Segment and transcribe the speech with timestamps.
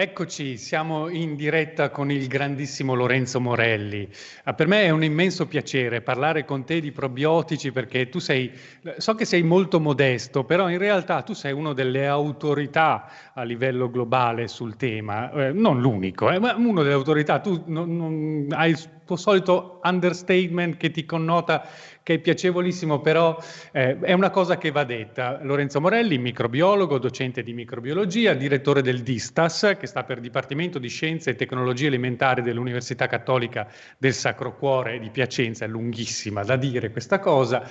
[0.00, 4.08] Eccoci, siamo in diretta con il grandissimo Lorenzo Morelli.
[4.44, 8.50] Ah, per me è un immenso piacere parlare con te di probiotici perché tu sei,
[8.96, 13.90] so che sei molto modesto, però in realtà tu sei una delle autorità a livello
[13.90, 17.38] globale sul tema, eh, non l'unico, eh, ma uno delle autorità.
[17.40, 18.74] Tu non, non, hai
[19.10, 21.66] tuo solito understatement che ti connota
[22.04, 23.36] che è piacevolissimo, però
[23.72, 25.40] eh, è una cosa che va detta.
[25.42, 31.30] Lorenzo Morelli, microbiologo, docente di microbiologia, direttore del DISTAS, che sta per Dipartimento di Scienze
[31.30, 37.18] e Tecnologie Alimentari dell'Università Cattolica del Sacro Cuore di Piacenza, è lunghissima da dire questa
[37.18, 37.68] cosa,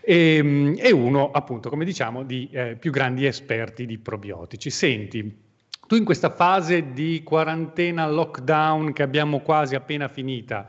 [0.00, 4.70] e, ehm, e uno appunto, come diciamo, di eh, più grandi esperti di probiotici.
[4.70, 5.47] Senti,
[5.88, 10.68] tu in questa fase di quarantena, lockdown che abbiamo quasi appena finita,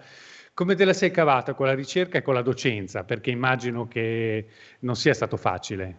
[0.54, 3.04] come te la sei cavata con la ricerca e con la docenza?
[3.04, 4.48] Perché immagino che
[4.80, 5.98] non sia stato facile.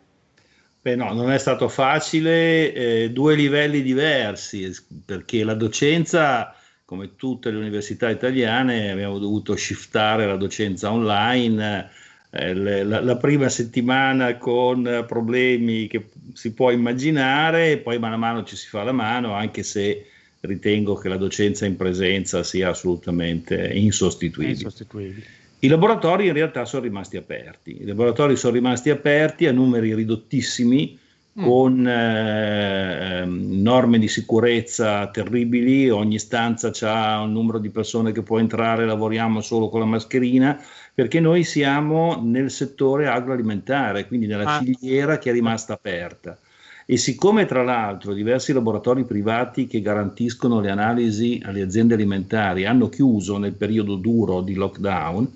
[0.80, 4.74] Beh no, non è stato facile, eh, due livelli diversi,
[5.04, 6.54] perché la docenza,
[6.86, 11.88] come tutte le università italiane, abbiamo dovuto shiftare la docenza online, eh,
[12.30, 18.68] la, la, prima settimana con problemi che si può immaginare, poi man mano ci si
[18.68, 20.06] fa la mano, anche se
[20.40, 24.54] ritengo che la docenza in presenza sia assolutamente insostituibile.
[24.54, 25.26] insostituibile.
[25.62, 30.98] I laboratori in realtà sono rimasti aperti, i laboratori sono rimasti aperti a numeri ridottissimi,
[31.38, 31.44] mm.
[31.44, 38.38] con eh, norme di sicurezza terribili, ogni stanza ha un numero di persone che può
[38.38, 40.58] entrare, lavoriamo solo con la mascherina,
[40.94, 44.60] perché noi siamo nel settore agroalimentare, quindi nella ah.
[44.60, 46.38] filiera che è rimasta aperta.
[46.86, 52.88] E siccome tra l'altro diversi laboratori privati che garantiscono le analisi alle aziende alimentari hanno
[52.88, 55.32] chiuso nel periodo duro di lockdown,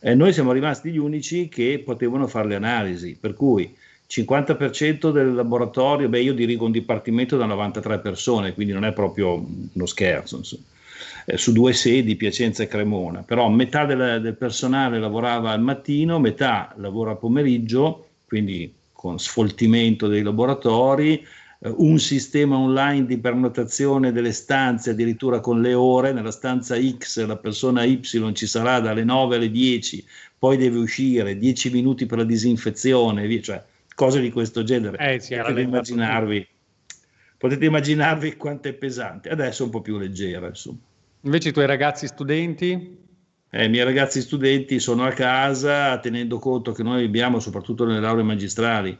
[0.00, 3.72] eh, noi siamo rimasti gli unici che potevano fare le analisi, per cui
[4.08, 9.44] 50% del laboratorio, beh io dirigo un dipartimento da 93 persone, quindi non è proprio
[9.72, 10.40] uno scherzo,
[11.26, 16.20] eh, su due sedi, Piacenza e Cremona, però metà del, del personale lavorava al mattino,
[16.20, 21.14] metà lavora a pomeriggio, quindi con sfoltimento dei laboratori,
[21.58, 27.24] eh, un sistema online di prenotazione delle stanze addirittura con le ore, nella stanza X
[27.26, 30.04] la persona Y ci sarà dalle 9 alle 10,
[30.38, 33.64] poi deve uscire 10 minuti per la disinfezione, via, cioè
[33.96, 35.14] cose di questo genere.
[35.14, 36.46] Eh, sì, potete, immaginarvi,
[37.36, 40.46] potete immaginarvi quanto è pesante, adesso è un po' più leggera.
[40.46, 40.78] Insomma.
[41.26, 42.98] Invece i tuoi ragazzi studenti?
[43.50, 47.98] Eh, I miei ragazzi studenti sono a casa tenendo conto che noi abbiamo, soprattutto nelle
[47.98, 48.96] lauree magistrali,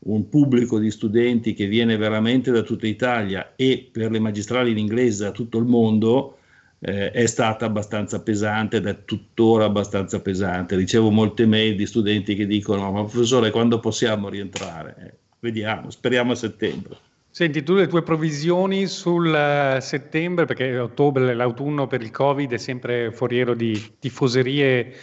[0.00, 4.76] un pubblico di studenti che viene veramente da tutta Italia e per le magistrali in
[4.76, 6.36] inglese da tutto il mondo
[6.80, 10.76] eh, è stata abbastanza pesante ed è tuttora abbastanza pesante.
[10.76, 14.96] Ricevo molte mail di studenti che dicono ma professore quando possiamo rientrare?
[14.98, 17.01] Eh, vediamo, speriamo a settembre.
[17.34, 22.58] Senti, tu le tue provvisioni sul uh, settembre, perché ottobre, l'autunno per il Covid è
[22.58, 24.94] sempre foriero di tifoserie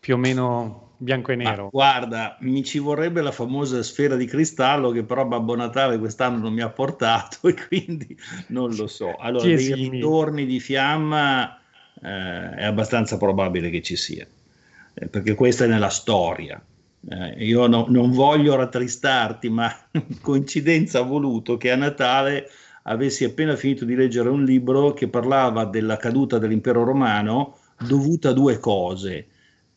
[0.00, 1.66] più o meno bianco e nero.
[1.66, 6.38] Ah, guarda, mi ci vorrebbe la famosa sfera di cristallo che però Babbo Natale quest'anno
[6.38, 9.14] non mi ha portato e quindi non lo so.
[9.18, 11.58] Allora, dei ritorni di fiamma
[12.02, 14.26] eh, è abbastanza probabile che ci sia,
[14.94, 16.58] eh, perché questa è nella storia.
[17.08, 19.74] Eh, io no, non voglio rattristarti, ma
[20.20, 22.48] coincidenza ha voluto che a Natale
[22.84, 28.32] avessi appena finito di leggere un libro che parlava della caduta dell'impero romano dovuta a
[28.32, 29.26] due cose.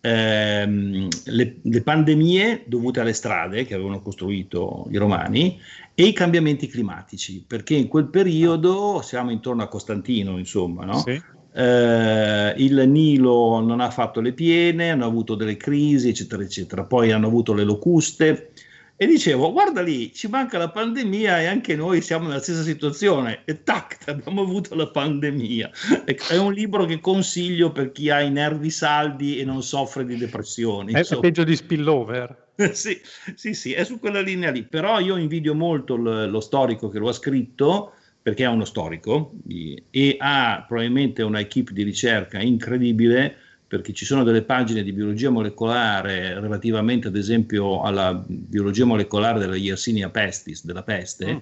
[0.01, 5.57] Eh, le, le, pandemie dovute alle strade che avevano costruito i romani
[5.95, 10.97] e i cambiamenti climatici, perché in quel periodo siamo intorno a Costantino, insomma, no?
[10.97, 11.22] Sì
[11.55, 16.83] eh, il Nilo non ha fatto le piene, hanno avuto delle crisi, eccetera, eccetera.
[16.83, 18.51] Poi hanno avuto le locuste.
[18.95, 23.41] E dicevo, guarda lì, ci manca la pandemia e anche noi siamo nella stessa situazione.
[23.45, 25.69] E tac, abbiamo avuto la pandemia.
[26.05, 30.17] È un libro che consiglio per chi ha i nervi saldi e non soffre di
[30.17, 30.93] depressioni.
[30.93, 32.51] È, è peggio di spillover.
[32.73, 32.99] sì,
[33.35, 34.63] sì, sì, è su quella linea lì.
[34.63, 39.33] Però io invidio molto l- lo storico che lo ha scritto perché ha uno storico
[39.91, 43.35] e ha probabilmente una equip di ricerca incredibile
[43.67, 49.57] perché ci sono delle pagine di biologia molecolare relativamente ad esempio alla biologia molecolare della
[49.57, 51.33] Yersinia pestis, della peste,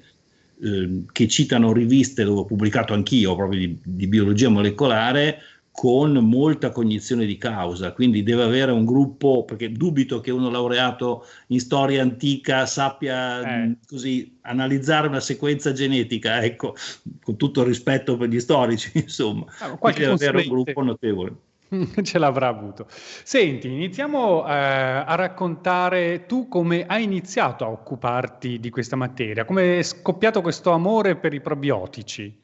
[0.63, 0.65] mm.
[0.65, 5.39] eh, che citano riviste dove ho pubblicato anch'io proprio di, di biologia molecolare
[5.71, 11.25] con molta cognizione di causa, quindi deve avere un gruppo, perché dubito che uno laureato
[11.47, 13.75] in storia antica sappia eh.
[13.87, 16.75] così analizzare una sequenza genetica, ecco,
[17.23, 21.35] con tutto il rispetto per gli storici, insomma, allora, deve avere un gruppo notevole.
[22.03, 22.85] Ce l'avrà avuto.
[22.89, 29.79] Senti, iniziamo eh, a raccontare tu come hai iniziato a occuparti di questa materia, come
[29.79, 32.39] è scoppiato questo amore per i probiotici.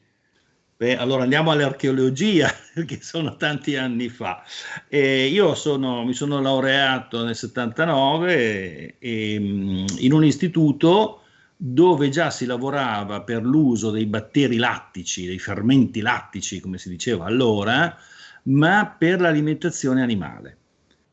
[0.80, 4.44] Beh, allora andiamo all'archeologia, perché sono tanti anni fa.
[4.88, 11.22] E io sono, mi sono laureato nel 79 e, in un istituto
[11.56, 17.24] dove già si lavorava per l'uso dei batteri lattici, dei fermenti lattici, come si diceva
[17.24, 17.96] allora,
[18.44, 20.58] ma per l'alimentazione animale.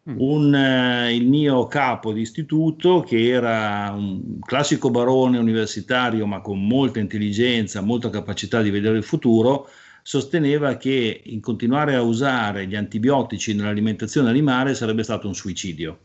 [0.07, 0.15] Mm.
[0.19, 6.65] Un, eh, il mio capo di istituto, che era un classico barone universitario, ma con
[6.65, 9.67] molta intelligenza, molta capacità di vedere il futuro,
[10.03, 15.99] sosteneva che in continuare a usare gli antibiotici nell'alimentazione animale sarebbe stato un suicidio.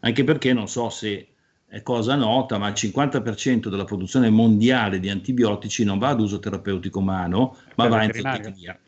[0.00, 1.26] Anche perché non so se
[1.66, 6.38] è cosa nota, ma il 50% della produzione mondiale di antibiotici non va ad uso
[6.38, 8.78] terapeutico umano, ma va in zootecnia.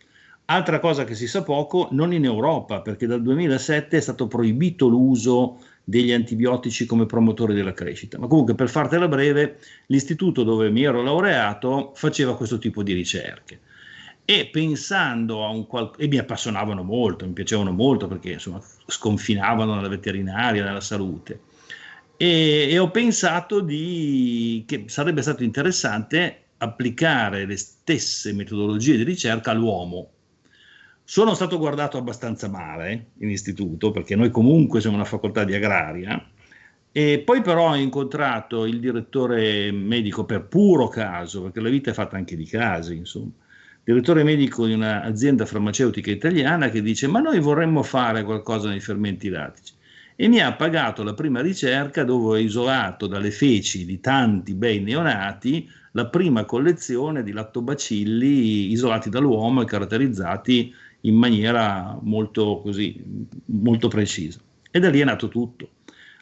[0.47, 4.89] Altra cosa che si sa poco, non in Europa, perché dal 2007 è stato proibito
[4.89, 8.19] l'uso degli antibiotici come promotori della crescita.
[8.19, 13.61] Ma comunque, per fartela breve, l'istituto dove mi ero laureato faceva questo tipo di ricerche.
[14.27, 19.75] E pensando a un qual- e mi appassionavano molto, mi piacevano molto perché insomma sconfinavano
[19.75, 21.41] nella veterinaria, nella salute.
[22.17, 29.51] E, e ho pensato di, che sarebbe stato interessante applicare le stesse metodologie di ricerca
[29.51, 30.11] all'uomo,
[31.05, 36.31] sono stato guardato abbastanza male in istituto, perché noi comunque siamo una facoltà di agraria,
[36.91, 41.95] e poi però ho incontrato il direttore medico per puro caso, perché la vita è
[41.95, 43.33] fatta anche di casi, insomma,
[43.85, 49.29] direttore medico di un'azienda farmaceutica italiana che dice ma noi vorremmo fare qualcosa nei fermenti
[49.29, 49.75] lattici
[50.17, 54.81] e mi ha pagato la prima ricerca dove ho isolato dalle feci di tanti bei
[54.81, 60.75] neonati la prima collezione di lattobacilli isolati dall'uomo e caratterizzati
[61.05, 63.03] in maniera molto, così,
[63.47, 64.41] molto precisa.
[64.71, 65.69] E da lì è nato tutto.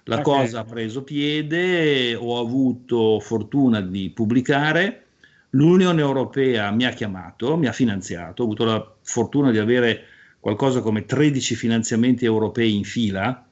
[0.05, 0.43] La okay.
[0.43, 5.07] cosa ha preso piede, ho avuto fortuna di pubblicare,
[5.51, 10.05] l'Unione Europea mi ha chiamato, mi ha finanziato, ho avuto la fortuna di avere
[10.41, 13.47] qualcosa come 13 finanziamenti europei in fila,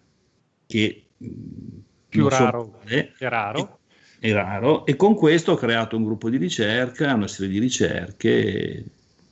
[0.67, 1.05] che
[2.09, 3.79] più raro, so, è raro.
[4.19, 8.85] È raro, e con questo ho creato un gruppo di ricerca, una serie di ricerche,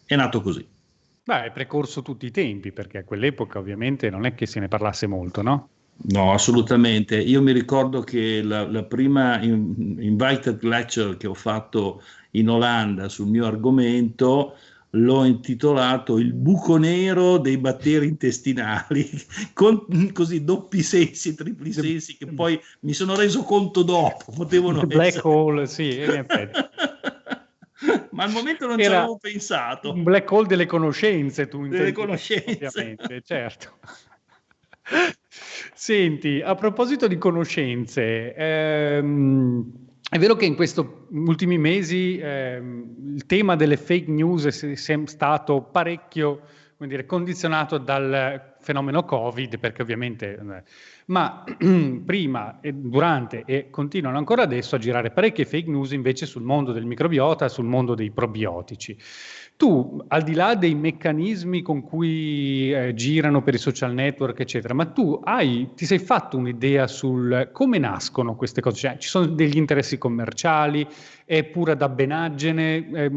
[0.07, 0.67] è nato così.
[1.29, 4.69] Beh, è precorso tutti i tempi, perché a quell'epoca ovviamente non è che se ne
[4.69, 5.69] parlasse molto, no?
[6.05, 7.19] No, assolutamente.
[7.21, 13.11] Io mi ricordo che la, la prima in, invited lecture che ho fatto in Olanda
[13.11, 14.55] sul mio argomento
[14.93, 19.07] l'ho intitolato Il buco nero dei batteri intestinali,
[19.53, 19.85] con
[20.15, 25.11] così doppi sensi, tripli sensi, che poi mi sono reso conto dopo, potevano The essere...
[25.11, 26.59] Black hole, sì, in effetti.
[28.11, 29.93] ma al momento non Era ci avevo pensato.
[29.93, 32.67] Un black hole delle conoscenze, tu Delle conoscenze.
[32.67, 33.79] Ovviamente, certo.
[35.75, 39.73] Senti, a proposito di conoscenze, ehm,
[40.11, 45.01] è vero che in questi ultimi mesi ehm, il tema delle fake news è, è
[45.07, 46.41] stato parecchio
[46.87, 50.39] dire, condizionato dal fenomeno Covid, perché ovviamente...
[50.39, 50.63] Eh,
[51.09, 51.45] ma
[52.05, 56.73] prima e durante e continuano ancora adesso a girare parecchie fake news invece sul mondo
[56.73, 58.97] del microbiota, sul mondo dei probiotici.
[59.57, 64.73] Tu, al di là dei meccanismi con cui eh, girano per i social network, eccetera,
[64.75, 68.77] ma tu hai, ti sei fatto un'idea sul come nascono queste cose?
[68.77, 70.87] Cioè, ci sono degli interessi commerciali,
[71.25, 72.91] è pura dabbenaggine?
[72.93, 73.11] Eh,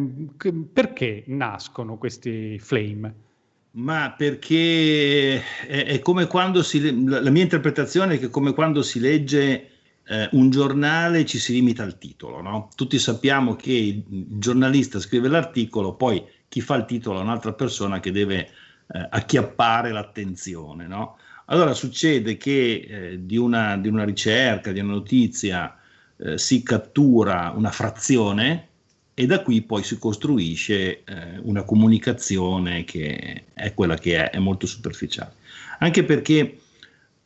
[0.74, 3.30] perché nascono questi flame?
[3.74, 9.00] Ma perché è, è, come quando si, la mia interpretazione è che come quando si
[9.00, 9.70] legge
[10.06, 12.70] eh, un giornale ci si limita al titolo, no?
[12.76, 18.02] Tutti sappiamo che il, giornalista scrive l'articolo, poi chi fa il titolo è un'altra persona
[18.02, 21.18] che deve eh, acchiappare l'attenzione, no?
[21.46, 25.78] Allora succede che eh, di, una, di, una, ricerca, di una notizia,
[26.18, 28.68] eh, si cattura una frazione
[29.14, 31.04] e da qui poi si costruisce eh,
[31.44, 35.34] una comunicazione che è quella che è, è molto superficiale.
[35.80, 36.58] Anche perché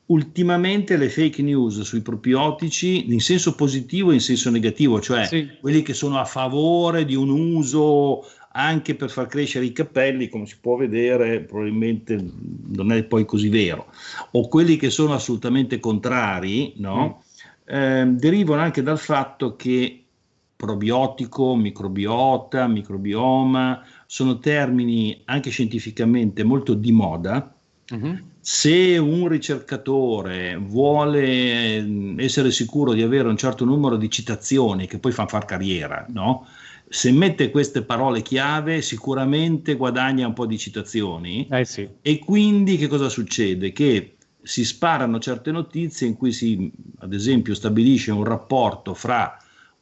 [0.08, 5.50] ultimamente le fake news sui probiotici in senso positivo e in senso negativo, cioè sì.
[5.60, 8.24] quelli che sono a favore di un uso
[8.58, 12.18] anche per far crescere i capelli, come si può vedere, probabilmente
[12.68, 13.88] non è poi così vero,
[14.32, 17.22] o quelli che sono assolutamente contrari, no?
[17.72, 17.76] mm.
[17.76, 20.05] eh, derivano anche dal fatto che
[20.56, 27.54] probiotico, microbiota, microbioma, sono termini anche scientificamente molto di moda.
[27.92, 28.20] Uh-huh.
[28.40, 35.00] Se un ricercatore vuole mm, essere sicuro di avere un certo numero di citazioni che
[35.00, 36.48] poi fanno far carriera, no?
[36.88, 41.90] se mette queste parole chiave sicuramente guadagna un po' di citazioni eh sì.
[42.02, 43.72] e quindi che cosa succede?
[43.72, 49.36] Che si sparano certe notizie in cui si ad esempio stabilisce un rapporto fra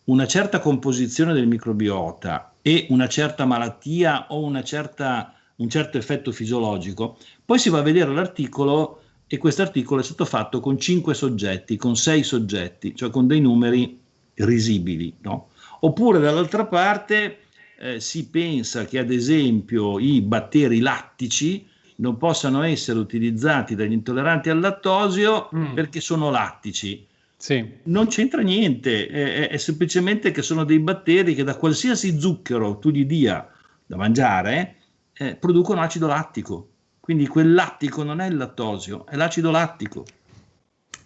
[0.05, 6.31] una certa composizione del microbiota e una certa malattia o una certa, un certo effetto
[6.31, 11.13] fisiologico, poi si va a vedere l'articolo e questo articolo è stato fatto con cinque
[11.13, 13.99] soggetti, con sei soggetti, cioè con dei numeri
[14.35, 15.13] risibili.
[15.21, 15.49] No?
[15.81, 17.39] Oppure dall'altra parte
[17.79, 21.67] eh, si pensa che ad esempio i batteri lattici
[21.97, 25.73] non possano essere utilizzati dagli intolleranti al lattosio mm.
[25.73, 27.05] perché sono lattici.
[27.43, 27.79] Sì.
[27.83, 32.89] Non c'entra niente, è, è, semplicemente che sono dei batteri che da qualsiasi zucchero tu
[32.89, 33.45] gli dia
[33.85, 34.77] da mangiare
[35.11, 36.69] eh, producono acido lattico.
[37.01, 40.05] Quindi quel lattico non è il lattosio, è l'acido lattico.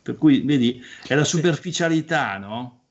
[0.03, 2.81] Per cui, vedi, è la superficialità, no?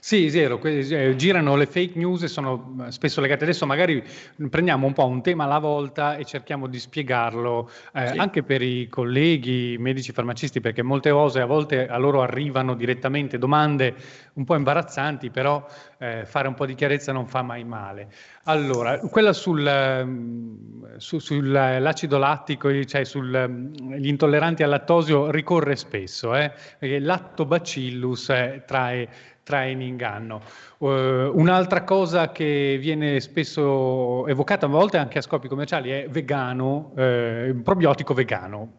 [0.00, 3.44] Sì, zero, eh, girano le fake news e sono eh, spesso legate.
[3.44, 4.02] Adesso magari
[4.48, 8.18] prendiamo un po' un tema alla volta e cerchiamo di spiegarlo eh, sì.
[8.18, 13.38] anche per i colleghi medici farmacisti, perché molte cose a volte a loro arrivano direttamente
[13.38, 13.94] domande
[14.34, 15.66] un po' imbarazzanti, però
[15.98, 18.08] eh, fare un po' di chiarezza non fa mai male.
[18.44, 19.68] Allora, quella sul,
[20.04, 28.30] mm, su, sull'acido lattico, cioè sugli mm, intolleranti al lattosio, ricorre spesso, eh, perché l'attobacillus
[28.30, 29.08] eh, trae
[29.48, 30.42] trae in inganno.
[30.76, 36.92] Uh, un'altra cosa che viene spesso evocata, a volte anche a scopi commerciali, è vegano,
[36.98, 38.72] eh, probiotico vegano.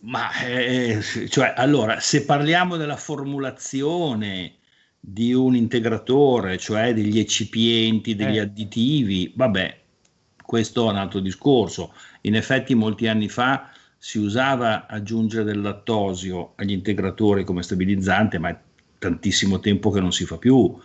[0.00, 4.54] Ma eh, cioè, allora, se parliamo della formulazione
[4.98, 8.40] di un integratore, cioè degli eccipienti, degli eh.
[8.40, 9.78] additivi, vabbè,
[10.42, 11.92] questo è un altro discorso.
[12.22, 18.58] In effetti molti anni fa si usava aggiungere del lattosio agli integratori come stabilizzante, ma
[19.00, 20.78] tantissimo tempo che non si fa più.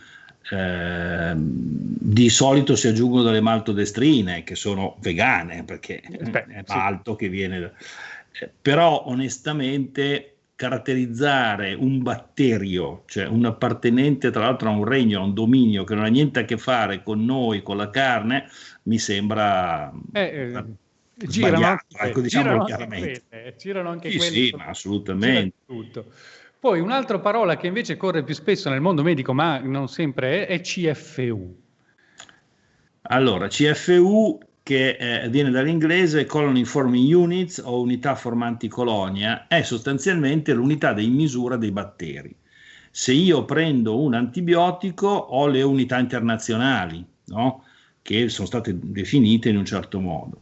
[0.49, 7.17] Eh, di solito si aggiungono delle maltodestrine che sono vegane perché Beh, è malto sì.
[7.17, 7.71] che viene
[8.39, 15.23] eh, però onestamente caratterizzare un batterio, cioè un appartenente tra l'altro a un regno, a
[15.23, 18.47] un dominio che non ha niente a che fare con noi, con la carne,
[18.83, 20.63] mi sembra eh, eh,
[21.27, 22.83] girano anche, ecco, diciamo girano.
[22.83, 25.55] Anche quelle, girano anche sì, quelle, sì, ma assolutamente.
[25.65, 26.05] Tutto.
[26.65, 30.55] Poi un'altra parola che invece corre più spesso nel mondo medico, ma non sempre è,
[30.55, 31.55] è CFU.
[33.03, 40.53] Allora, CFU che eh, viene dall'inglese Colony Forming Units o unità formanti colonia, è sostanzialmente
[40.53, 42.35] l'unità di misura dei batteri.
[42.89, 47.63] Se io prendo un antibiotico ho le unità internazionali, no?
[48.01, 50.41] che sono state definite in un certo modo.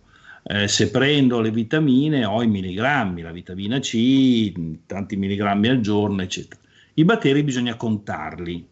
[0.53, 4.53] Eh, se prendo le vitamine ho i milligrammi, la vitamina C,
[4.85, 6.61] tanti milligrammi al giorno, eccetera.
[6.93, 8.63] I batteri bisogna contarli.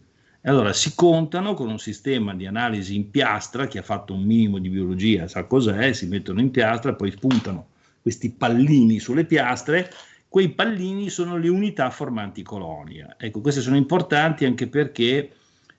[0.43, 4.59] Allora si contano con un sistema di analisi in piastra, chi ha fatto un minimo
[4.59, 7.69] di biologia sa cos'è, si mettono in piastra, poi spuntano
[7.99, 9.91] questi pallini sulle piastre,
[10.27, 13.15] quei pallini sono le unità formanti colonia.
[13.17, 15.31] Ecco, queste sono importanti anche perché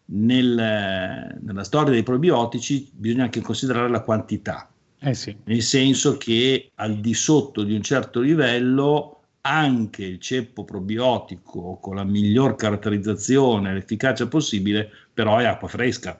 [0.07, 4.67] nel, nella storia dei probiotici bisogna anche considerare la quantità.
[5.05, 5.37] Eh sì.
[5.45, 11.97] Nel senso che al di sotto di un certo livello anche il ceppo probiotico con
[11.97, 16.17] la miglior caratterizzazione e l'efficacia possibile, però è acqua fresca.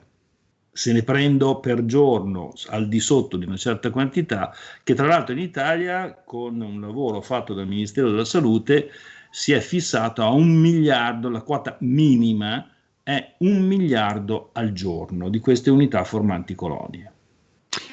[0.69, 5.33] Se ne prendo per giorno al di sotto di una certa quantità, che tra l'altro
[5.33, 8.89] in Italia, con un lavoro fatto dal Ministero della Salute,
[9.29, 12.69] si è fissato a un miliardo, la quota minima
[13.01, 17.12] è un miliardo al giorno di queste unità formanti colonie.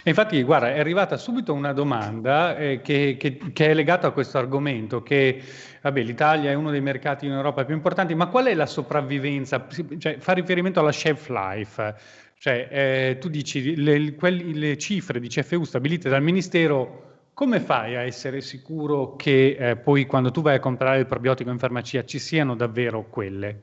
[0.02, 4.10] E infatti, guarda, è arrivata subito una domanda eh, che, che, che, è legata a
[4.12, 5.42] questo argomento, che
[5.82, 9.66] vabbè, l'Italia è uno dei mercati in Europa più importanti, ma qual è la sopravvivenza?
[9.98, 11.94] Cioè, fa riferimento alla shelf life.
[12.38, 17.96] Cioè, eh, tu dici le, quelli, le cifre di CFU stabilite dal Ministero come fai
[17.96, 22.04] a essere sicuro che eh, poi quando tu vai a comprare il probiotico in farmacia
[22.04, 23.60] ci siano davvero quelle?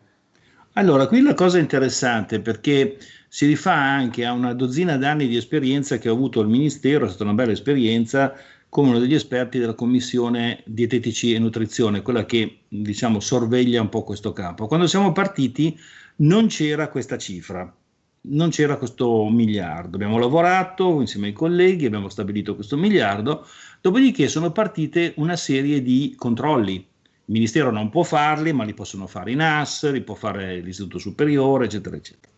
[0.74, 5.98] Allora, qui la cosa interessante perché si rifà anche a una dozzina d'anni di esperienza
[5.98, 8.34] che ho avuto al Ministero, è stata una bella esperienza
[8.69, 14.03] come uno degli esperti della Commissione Dietetici e Nutrizione, quella che diciamo sorveglia un po'
[14.03, 14.67] questo campo.
[14.67, 15.77] Quando siamo partiti
[16.17, 17.74] non c'era questa cifra,
[18.22, 19.96] non c'era questo miliardo.
[19.96, 23.46] Abbiamo lavorato insieme ai colleghi, abbiamo stabilito questo miliardo,
[23.81, 26.86] dopodiché sono partite una serie di controlli
[27.29, 30.98] il Ministero non può farli, ma li possono fare i NAS, li può fare l'Istituto
[30.98, 32.31] Superiore, eccetera, eccetera.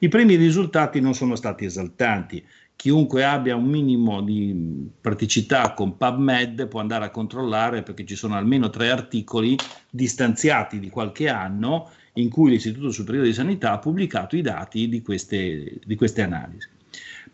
[0.00, 2.44] I primi risultati non sono stati esaltanti.
[2.76, 8.36] Chiunque abbia un minimo di praticità con PubMed può andare a controllare perché ci sono
[8.36, 9.56] almeno tre articoli
[9.90, 15.02] distanziati di qualche anno in cui l'Istituto Superiore di Sanità ha pubblicato i dati di
[15.02, 16.68] queste, di queste analisi.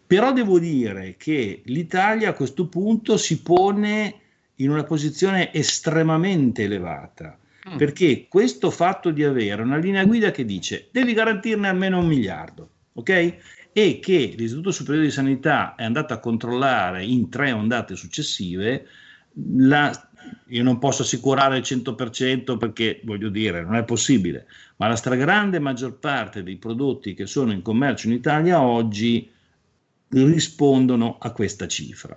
[0.06, 4.14] Però devo dire che l'Italia a questo punto si pone
[4.56, 7.38] in una posizione estremamente elevata,
[7.76, 12.68] perché questo fatto di avere una linea guida che dice devi garantirne almeno un miliardo,
[12.92, 13.36] ok?
[13.72, 18.86] E che l'Istituto Superiore di Sanità è andato a controllare in tre ondate successive
[19.56, 19.90] la,
[20.48, 25.58] io non posso assicurare il 100% perché voglio dire, non è possibile, ma la stragrande
[25.58, 29.30] maggior parte dei prodotti che sono in commercio in Italia oggi
[30.08, 32.16] rispondono a questa cifra.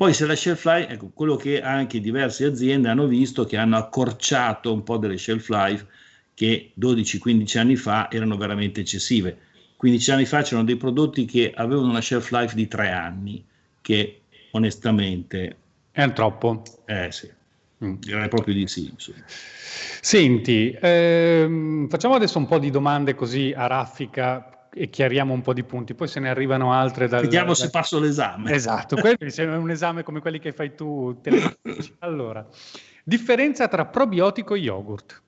[0.00, 3.76] Poi se la shelf life, ecco, quello che anche diverse aziende hanno visto che hanno
[3.76, 5.86] accorciato un po' delle shelf life
[6.32, 9.36] che 12-15 anni fa erano veramente eccessive.
[9.76, 13.44] 15 anni fa c'erano dei prodotti che avevano una shelf life di 3 anni,
[13.82, 15.56] che onestamente
[15.90, 16.62] è troppo.
[16.86, 17.30] Eh sì,
[17.84, 17.96] mm.
[17.98, 18.88] direi proprio di sì.
[18.88, 19.22] Insomma.
[19.28, 25.52] Senti, ehm, facciamo adesso un po' di domande così a raffica e chiariamo un po'
[25.52, 27.22] di punti, poi se ne arrivano altre dal...
[27.22, 27.56] Vediamo dal...
[27.56, 28.52] se passo l'esame.
[28.52, 29.16] Esatto, è
[29.56, 31.20] un esame come quelli che fai tu.
[32.00, 32.46] allora,
[33.04, 35.22] differenza tra probiotico e yogurt.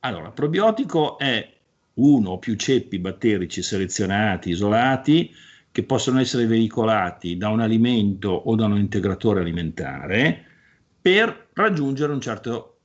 [0.00, 1.56] Allora, probiotico è
[1.94, 5.34] uno o più ceppi batterici selezionati, isolati,
[5.70, 10.44] che possono essere veicolati da un alimento o da un integratore alimentare
[11.00, 12.78] per raggiungere un certo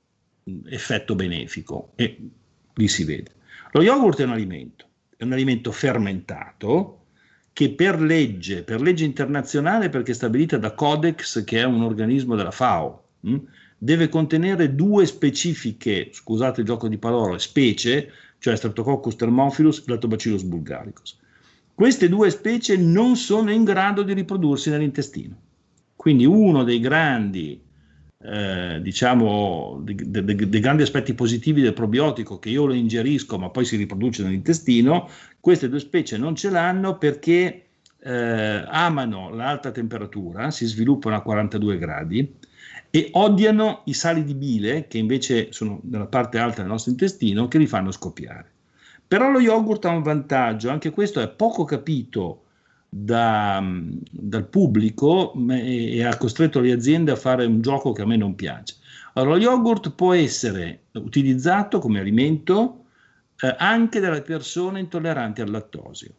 [0.66, 2.30] effetto benefico e
[2.74, 3.32] lì si vede.
[3.72, 4.86] Lo yogurt è un alimento,
[5.24, 7.00] è un alimento fermentato
[7.54, 12.52] che per legge, per legge internazionale, perché stabilita da Codex, che è un organismo della
[12.52, 13.38] FAO, mh,
[13.78, 20.44] deve contenere due specifiche, scusate il gioco di parole, specie, cioè Streptococcus thermophilus e Lactobacillus
[20.44, 21.20] bulgaricus.
[21.74, 25.36] Queste due specie non sono in grado di riprodursi nell'intestino.
[25.96, 27.62] Quindi uno dei grandi,
[28.26, 33.50] eh, diciamo, dei, dei, dei grandi aspetti positivi del probiotico che io lo ingerisco ma
[33.50, 37.66] poi si riproduce nell'intestino, queste due specie non ce l'hanno perché
[38.00, 42.36] eh, amano l'alta temperatura, si sviluppano a 42 gradi
[42.90, 47.48] e odiano i sali di bile che invece sono nella parte alta del nostro intestino
[47.48, 48.52] che li fanno scoppiare.
[49.08, 52.43] Però lo yogurt ha un vantaggio, anche questo è poco capito
[52.96, 53.64] da,
[54.12, 58.18] dal pubblico e, e ha costretto le aziende a fare un gioco che a me
[58.18, 58.76] non piace.
[59.14, 62.86] Allora, lo yogurt può essere utilizzato come alimento
[63.42, 66.12] eh, anche dalle persone intolleranti al lattosio.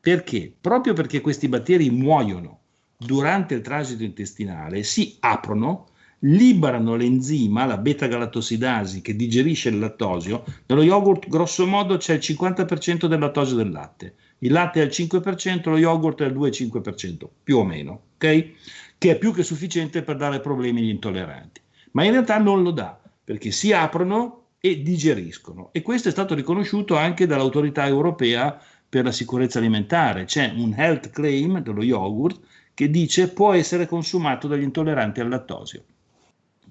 [0.00, 0.52] Perché?
[0.58, 2.60] Proprio perché questi batteri muoiono
[2.96, 5.88] durante il transito intestinale, si aprono
[6.24, 10.44] liberano l'enzima, la beta-galattosidasi, che digerisce il lattosio.
[10.66, 14.14] Nello yogurt, grosso modo, c'è il 50% del lattosio del latte.
[14.42, 18.50] Il latte è al 5%, lo yogurt è al 2-5%, più o meno, ok?
[18.98, 21.60] Che è più che sufficiente per dare problemi agli intolleranti.
[21.92, 25.68] Ma in realtà non lo dà, perché si aprono e digeriscono.
[25.72, 30.24] E questo è stato riconosciuto anche dall'autorità europea per la sicurezza alimentare.
[30.24, 32.40] C'è un health claim dello yogurt
[32.74, 35.84] che dice può essere consumato dagli intolleranti al lattosio.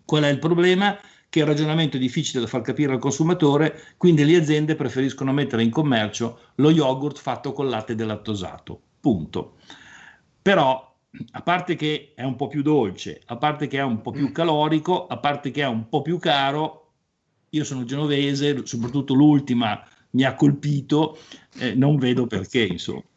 [0.03, 0.97] Qual è il problema?
[1.31, 5.63] Che il ragionamento è difficile da far capire al consumatore, quindi le aziende preferiscono mettere
[5.63, 8.81] in commercio lo yogurt fatto con latte delattosato.
[8.99, 9.53] Punto.
[10.41, 10.93] Però,
[11.31, 14.33] a parte che è un po' più dolce, a parte che è un po' più
[14.33, 16.91] calorico, a parte che è un po' più caro,
[17.51, 21.17] io sono genovese, soprattutto l'ultima mi ha colpito,
[21.59, 23.03] eh, non vedo perché, insomma.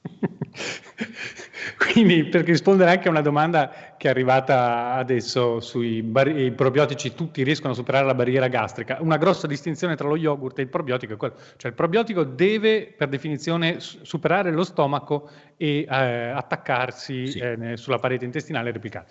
[1.79, 7.43] Quindi per rispondere anche a una domanda che è arrivata adesso sui bar- probiotici, tutti
[7.43, 8.99] riescono a superare la barriera gastrica.
[9.01, 12.93] Una grossa distinzione tra lo yogurt e il probiotico è quello, cioè il probiotico deve
[12.97, 15.95] per definizione superare lo stomaco e eh,
[16.31, 17.39] attaccarsi sì.
[17.39, 19.07] eh, sulla parete intestinale e replicare.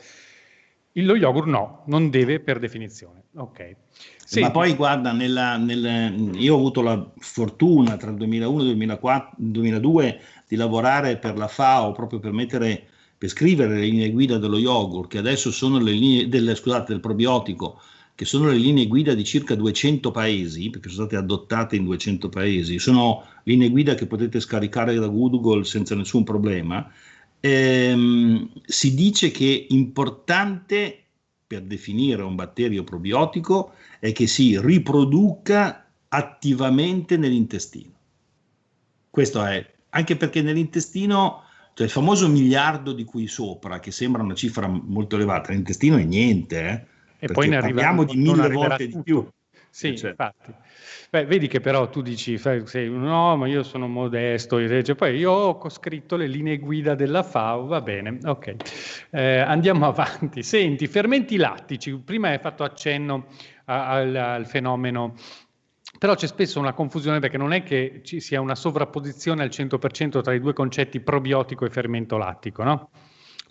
[0.93, 3.23] Lo yogurt no, non deve per definizione.
[3.35, 3.75] Ok.
[4.39, 9.27] Ma poi guarda, nella, nel, io ho avuto la fortuna tra il 2001 e il
[9.37, 14.57] 2002 di lavorare per la FAO proprio per mettere, per scrivere le linee guida dello
[14.57, 17.79] yogurt, che adesso sono le linee, del, scusate, del probiotico,
[18.15, 22.29] che sono le linee guida di circa 200 paesi, perché sono state adottate in 200
[22.29, 26.87] paesi, sono linee guida che potete scaricare da Google senza nessun problema.
[27.45, 31.03] Ehm, si dice che importante
[31.45, 37.91] per definire un batterio probiotico è che si riproduca attivamente nell'intestino.
[39.09, 44.35] Questo è anche perché nell'intestino, cioè il famoso miliardo di qui sopra, che sembra una
[44.35, 46.87] cifra molto elevata, l'intestino è niente,
[47.19, 47.25] eh?
[47.25, 48.97] e poi ne parliamo di mille volte tutto.
[48.97, 49.27] di più.
[49.73, 50.11] Sì, cioè.
[50.11, 50.53] infatti.
[51.09, 55.31] Beh, vedi che però tu dici, sei, no, ma io sono modesto, cioè, poi io
[55.31, 58.55] ho scritto le linee guida della FAO, va bene, ok.
[59.09, 60.43] Eh, andiamo avanti.
[60.43, 63.25] Senti, fermenti lattici, prima hai fatto accenno
[63.65, 65.15] a, al, al fenomeno
[65.97, 70.21] però c'è spesso una confusione perché non è che ci sia una sovrapposizione al 100%
[70.21, 72.89] tra i due concetti probiotico e fermento lattico, no?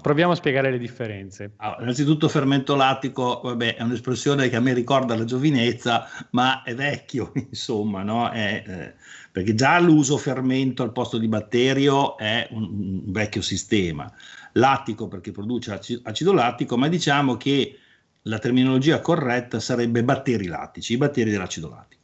[0.02, 1.52] Proviamo a spiegare le differenze.
[1.58, 6.74] Allora, innanzitutto fermento lattico, vabbè, è un'espressione che a me ricorda la giovinezza, ma è
[6.74, 8.28] vecchio, insomma, no?
[8.28, 8.94] È, eh,
[9.30, 14.12] perché già l'uso fermento al posto di batterio è un, un vecchio sistema.
[14.54, 17.78] Lattico perché produce acido lattico, ma diciamo che
[18.22, 22.02] la terminologia corretta sarebbe batteri lattici, i batteri dell'acido lattico.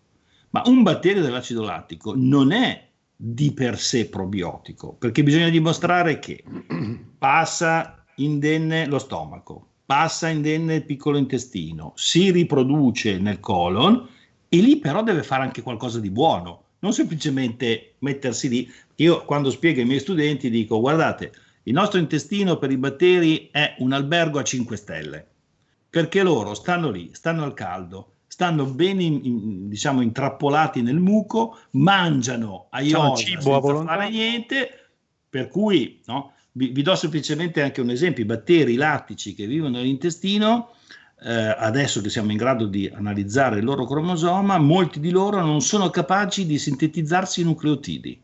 [0.51, 2.88] Ma un batterio dell'acido lattico non è
[3.21, 6.45] di per sé probiotico, perché bisogna dimostrare che
[7.19, 14.09] passa indenne lo stomaco, passa indenne il piccolo intestino, si riproduce nel colon
[14.49, 18.73] e lì però deve fare anche qualcosa di buono, non semplicemente mettersi lì.
[18.97, 21.33] Io quando spiego ai miei studenti dico guardate,
[21.65, 25.27] il nostro intestino per i batteri è un albergo a 5 stelle,
[25.91, 31.59] perché loro stanno lì, stanno al caldo, stanno ben in, in, diciamo, intrappolati nel muco,
[31.73, 33.95] mangiano a iosa cibo a volontà.
[33.95, 34.69] fare niente,
[35.29, 39.79] per cui no, vi, vi, do semplicemente anche un esempio, i batteri lattici che vivono
[39.79, 40.71] nell'intestino,
[41.21, 45.61] eh, adesso che siamo in grado di analizzare il loro cromosoma, molti di loro non
[45.61, 48.23] sono capaci di sintetizzarsi i nucleotidi,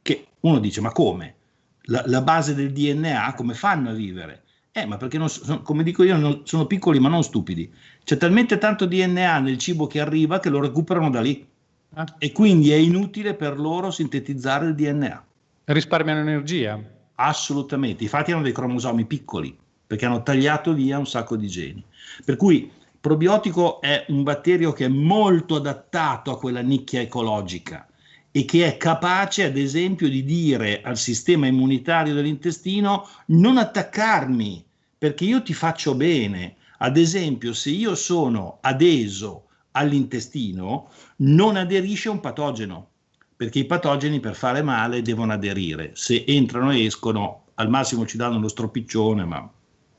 [0.00, 1.34] che uno dice ma come?
[1.82, 4.44] La, la base del DNA come fanno a vivere?
[4.72, 5.28] Eh, ma perché, non,
[5.62, 7.72] come dico io, non, sono piccoli ma non stupidi.
[8.10, 11.46] C'è talmente tanto DNA nel cibo che arriva che lo recuperano da lì.
[11.94, 12.16] Ah.
[12.18, 15.24] E quindi è inutile per loro sintetizzare il DNA.
[15.66, 16.82] Risparmiano energia?
[17.14, 18.02] Assolutamente.
[18.02, 21.84] Infatti hanno dei cromosomi piccoli perché hanno tagliato via un sacco di geni.
[22.24, 22.68] Per cui
[23.00, 27.86] probiotico è un batterio che è molto adattato a quella nicchia ecologica
[28.32, 34.64] e che è capace, ad esempio, di dire al sistema immunitario dell'intestino non attaccarmi
[34.98, 36.56] perché io ti faccio bene.
[36.82, 42.88] Ad esempio, se io sono adeso all'intestino, non aderisce un patogeno,
[43.36, 45.92] perché i patogeni per fare male devono aderire.
[45.94, 49.50] Se entrano e escono, al massimo ci danno lo stropiccione, ma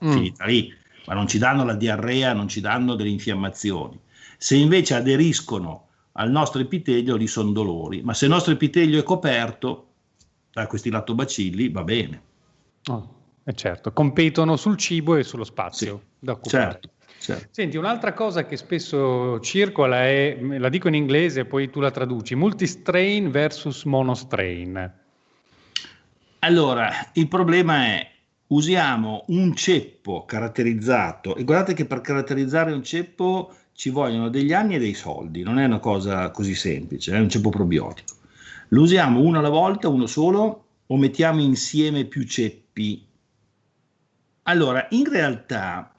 [0.04, 0.12] mm.
[0.12, 0.74] finita lì,
[1.06, 4.00] ma non ci danno la diarrea, non ci danno delle infiammazioni.
[4.38, 9.04] Se invece aderiscono al nostro epitelio lì sono dolori, ma se il nostro epitelio è
[9.04, 9.88] coperto
[10.52, 12.22] da questi lattobacilli va bene.
[12.88, 16.72] Oh, è certo, competono sul cibo e sullo spazio sì, da occupare.
[16.72, 17.48] Certo, certo.
[17.52, 22.36] Senti, un'altra cosa che spesso circola è, la dico in inglese, poi tu la traduci,
[22.36, 25.00] multistrain versus monostrain.
[26.40, 28.10] Allora, il problema è
[28.48, 34.76] usiamo un ceppo caratterizzato e guardate che per caratterizzare un ceppo ci vogliono degli anni
[34.76, 38.16] e dei soldi, non è una cosa così semplice, è un ceppo probiotico.
[38.70, 43.06] Lo usiamo uno alla volta, uno solo, o mettiamo insieme più ceppi?
[44.52, 45.94] Allora, in realtà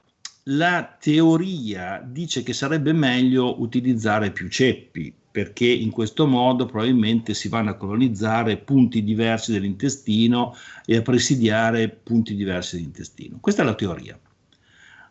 [0.44, 7.48] la teoria dice che sarebbe meglio utilizzare più ceppi, perché in questo modo probabilmente si
[7.48, 13.38] vanno a colonizzare punti diversi dell'intestino e a presidiare punti diversi dell'intestino.
[13.40, 14.20] Questa è la teoria.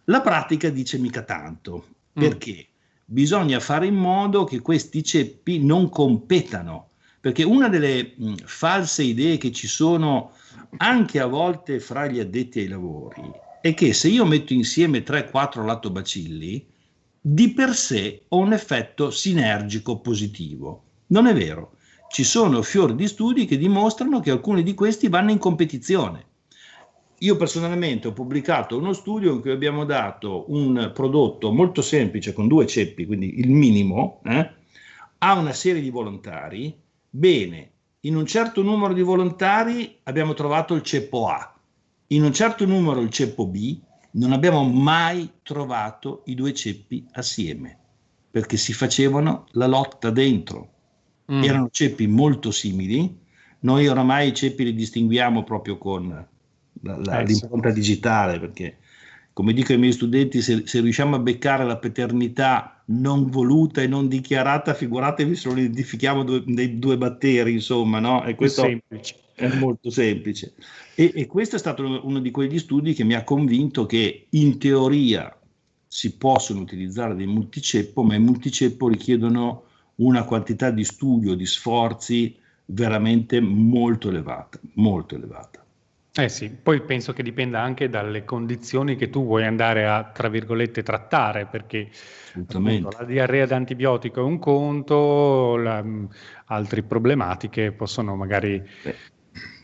[0.06, 1.86] La pratica dice mica tanto,
[2.20, 2.22] Mm.
[2.22, 2.68] Perché?
[3.06, 9.04] Bisogna fare in modo che questi ceppi non competano, perché una delle mh, mm, false
[9.04, 10.34] idee che ci sono
[10.78, 15.64] anche a volte fra gli addetti ai lavori è che se io metto insieme 3-4
[15.64, 16.68] lattobacilli,
[17.22, 20.84] di per sé ho un effetto sinergico positivo.
[21.08, 21.74] Non è vero.
[22.10, 26.26] Ci sono fior di studi che dimostrano che alcuni di questi vanno in competizione.
[27.20, 32.48] Io personalmente ho pubblicato uno studio in cui abbiamo dato un prodotto molto semplice con
[32.48, 34.50] due ceppi, quindi il minimo, eh,
[35.20, 36.76] a una serie di volontari.
[37.08, 41.54] Bene, in un certo numero di volontari abbiamo trovato il ceppo A,
[42.08, 43.80] in un certo numero il ceppo B,
[44.12, 47.78] non abbiamo mai trovato i due ceppi assieme,
[48.30, 50.70] perché si facevano la lotta dentro.
[51.32, 51.44] Mm.
[51.44, 53.20] Erano ceppi molto simili,
[53.60, 56.28] noi oramai i ceppi li distinguiamo proprio con
[56.82, 57.76] la, la, eh, l'impronta sì.
[57.76, 58.78] digitale, perché
[59.42, 63.88] come dico ai miei studenti, se, se, riusciamo a beccare la paternità non voluta e
[63.88, 68.24] non dichiarata, figuratevi se non identifichiamo due, dei due batteri, insomma, no?
[68.24, 68.68] E questo
[69.34, 70.54] è molto semplice.
[70.94, 74.60] E, e questo è stato uno di quegli studi che mi ha convinto che in
[74.60, 75.36] teoria
[75.88, 79.64] si possono utilizzare dei multiceppo, ma i multiceppo richiedono
[79.96, 85.66] una quantità di studio, di sforzi veramente molto elevata, molto elevata.
[86.14, 90.28] Eh sì, poi penso che dipenda anche dalle condizioni che tu vuoi andare a, tra
[90.28, 91.90] virgolette, trattare, perché
[92.36, 95.82] appunto, la diarrea d'antibiotico è un conto, la,
[96.48, 98.62] altre problematiche possono magari...
[98.84, 98.96] Beh,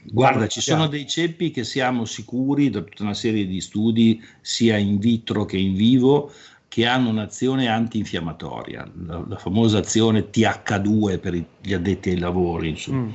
[0.05, 4.77] guarda, ci sono dei ceppi che siamo sicuri, da tutta una serie di studi, sia
[4.77, 6.31] in vitro che in vivo,
[6.69, 13.01] che hanno un'azione antinfiammatoria, la, la famosa azione TH2 per gli addetti ai lavori, insomma.
[13.01, 13.13] Mm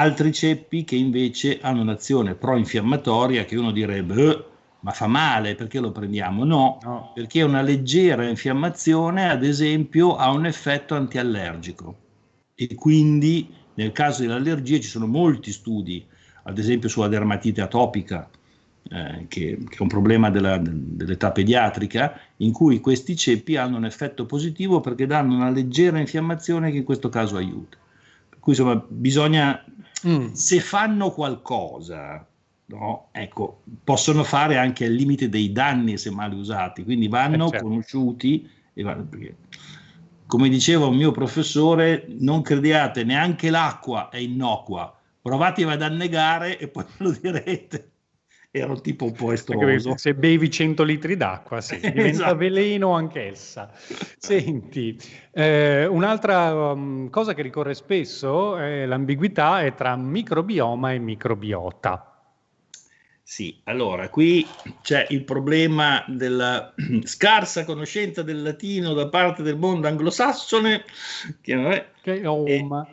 [0.00, 4.44] altri ceppi che invece hanno un'azione pro-infiammatoria che uno direbbe
[4.80, 6.44] ma fa male perché lo prendiamo?
[6.44, 11.96] No, no, perché una leggera infiammazione ad esempio ha un effetto antiallergico
[12.54, 16.04] e quindi nel caso dell'allergia ci sono molti studi,
[16.44, 18.28] ad esempio sulla dermatite atopica,
[18.88, 23.84] eh, che, che, è un problema della, dell'età pediatrica, in cui questi ceppi hanno un
[23.84, 27.76] effetto positivo perché danno una leggera infiammazione che in questo caso aiuta.
[28.28, 29.62] Per cui insomma bisogna,
[30.06, 30.32] mm.
[30.32, 32.26] se fanno qualcosa,
[32.66, 37.50] no, ecco, possono fare anche al limite dei danni se male usati, quindi vanno eh
[37.50, 37.66] certo.
[37.66, 38.50] conosciuti
[38.82, 39.36] vanno, perché
[40.26, 46.68] come diceva un mio professore, non crediate, neanche l'acqua è innocua, provatevi ad annegare e
[46.68, 47.90] poi lo direte.
[48.58, 49.98] Era un tipo un po' estroso.
[49.98, 52.36] Se bevi 100 litri d'acqua, sì, diventa esatto.
[52.36, 53.70] veleno anch'essa.
[54.16, 54.98] Senti,
[55.32, 62.12] eh, un'altra um, cosa che ricorre spesso è l'ambiguità è tra microbioma e microbiota.
[63.22, 64.46] Sì, allora qui
[64.82, 66.72] c'è il problema della
[67.04, 70.84] scarsa conoscenza del latino da parte del mondo anglosassone,
[71.42, 71.90] che non è...
[72.00, 72.88] Che oma.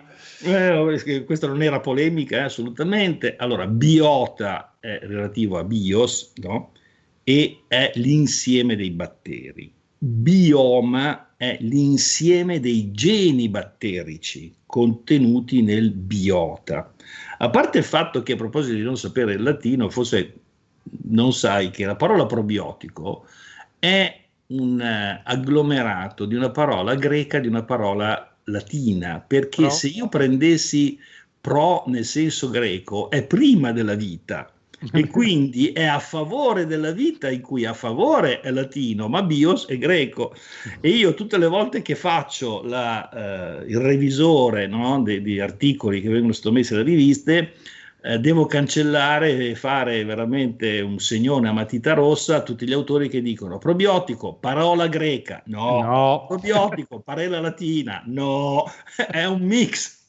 [0.46, 3.36] Eh, questa non era polemica, eh, assolutamente.
[3.38, 6.72] Allora, biota è relativo a bios, no?
[7.24, 9.72] E è l'insieme dei batteri.
[9.98, 16.94] Bioma è l'insieme dei geni batterici contenuti nel biota.
[17.38, 20.34] A parte il fatto che a proposito di non sapere il latino, forse
[21.04, 23.26] non sai che la parola probiotico
[23.80, 29.72] è un uh, agglomerato di una parola greca di una parola latina, perché pro.
[29.72, 31.00] se io prendessi
[31.40, 34.50] pro nel senso greco è prima della vita
[34.92, 39.68] e quindi è a favore della vita in cui a favore è latino, ma bios
[39.68, 40.36] è greco.
[40.82, 46.10] E io tutte le volte che faccio la, eh, il revisore no, di, articoli che
[46.10, 47.54] vengono sottomessi alle riviste,
[48.06, 53.08] eh, devo cancellare e fare veramente un segnone a matita rossa a tutti gli autori
[53.08, 56.26] che dicono probiotico, parola greca, no, no.
[56.28, 58.66] probiotico, parola latina, no,
[59.10, 60.02] è un mix.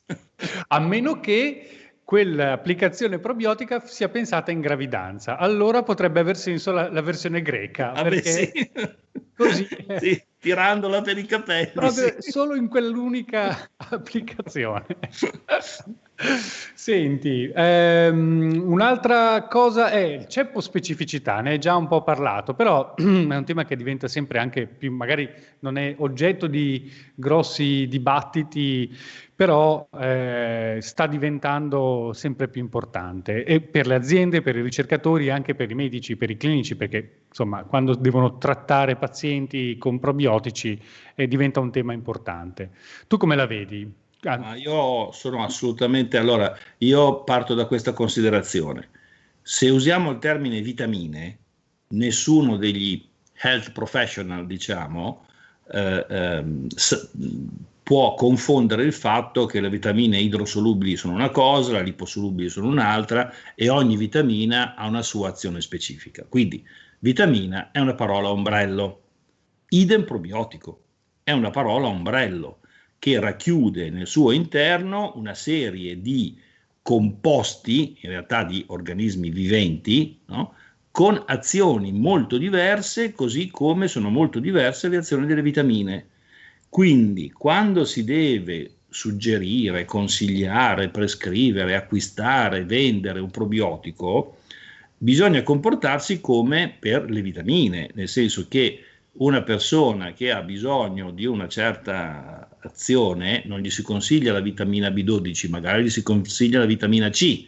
[0.67, 1.69] A meno che
[2.03, 5.39] quell'applicazione probiotica sia pensata in gravidanza.
[5.39, 7.93] Allora potrebbe aver senso la, la versione greca.
[7.93, 8.71] Ah, perché sì.
[9.37, 9.69] così,
[10.01, 11.71] sì, tirandola per i capelli.
[11.73, 12.31] Proprio sì.
[12.33, 14.85] solo in quell'unica applicazione.
[16.17, 22.95] Senti, ehm, un'altra cosa è il ceppo specificità, ne hai già un po' parlato, però
[22.97, 25.29] è un tema che diventa sempre anche più, magari
[25.61, 28.97] non è oggetto di grossi dibattiti,
[29.35, 35.57] però eh, sta diventando sempre più importante e per le aziende, per i ricercatori, anche
[35.57, 40.81] per i medici, per i clinici, perché insomma quando devono trattare pazienti con probiotici
[41.17, 42.71] eh, diventa un tema importante.
[43.09, 44.03] Tu come la vedi?
[44.27, 48.89] Ah, io sono assolutamente, allora, io parto da questa considerazione.
[49.43, 51.39] Se usiamo il termine vitamine,
[51.89, 53.07] nessuno degli
[53.43, 55.27] health professional, diciamo,
[55.71, 56.45] eh, eh,
[57.83, 63.31] può confondere il fatto che le vitamine idrosolubili sono una cosa, le liposolubili sono un'altra
[63.55, 66.25] e ogni vitamina ha una sua azione specifica.
[66.27, 66.67] Quindi
[67.01, 69.03] vitamina è una parola ombrello,
[69.69, 70.81] idem probiotico
[71.23, 72.61] è una parola ombrello
[73.05, 76.39] che racchiude nel suo interno una serie di
[76.81, 80.55] composti, in realtà di organismi viventi, no?
[80.91, 86.07] con azioni molto diverse, così come sono molto diverse le azioni delle vitamine.
[86.71, 94.39] Quindi, quando si deve suggerire, consigliare, prescrivere, acquistare, vendere un probiotico,
[94.97, 98.83] bisogna comportarsi come per le vitamine, nel senso che
[99.19, 104.89] una persona che ha bisogno di una certa azione non gli si consiglia la vitamina
[104.89, 107.47] B12, magari gli si consiglia la vitamina C.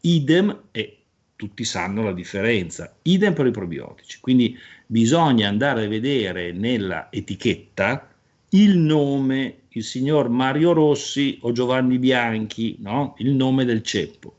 [0.00, 0.98] Idem, e
[1.36, 4.20] tutti sanno la differenza, idem per i probiotici.
[4.20, 8.08] Quindi bisogna andare a vedere nella etichetta
[8.50, 13.14] il nome, il signor Mario Rossi o Giovanni Bianchi, no?
[13.18, 14.34] il nome del ceppo,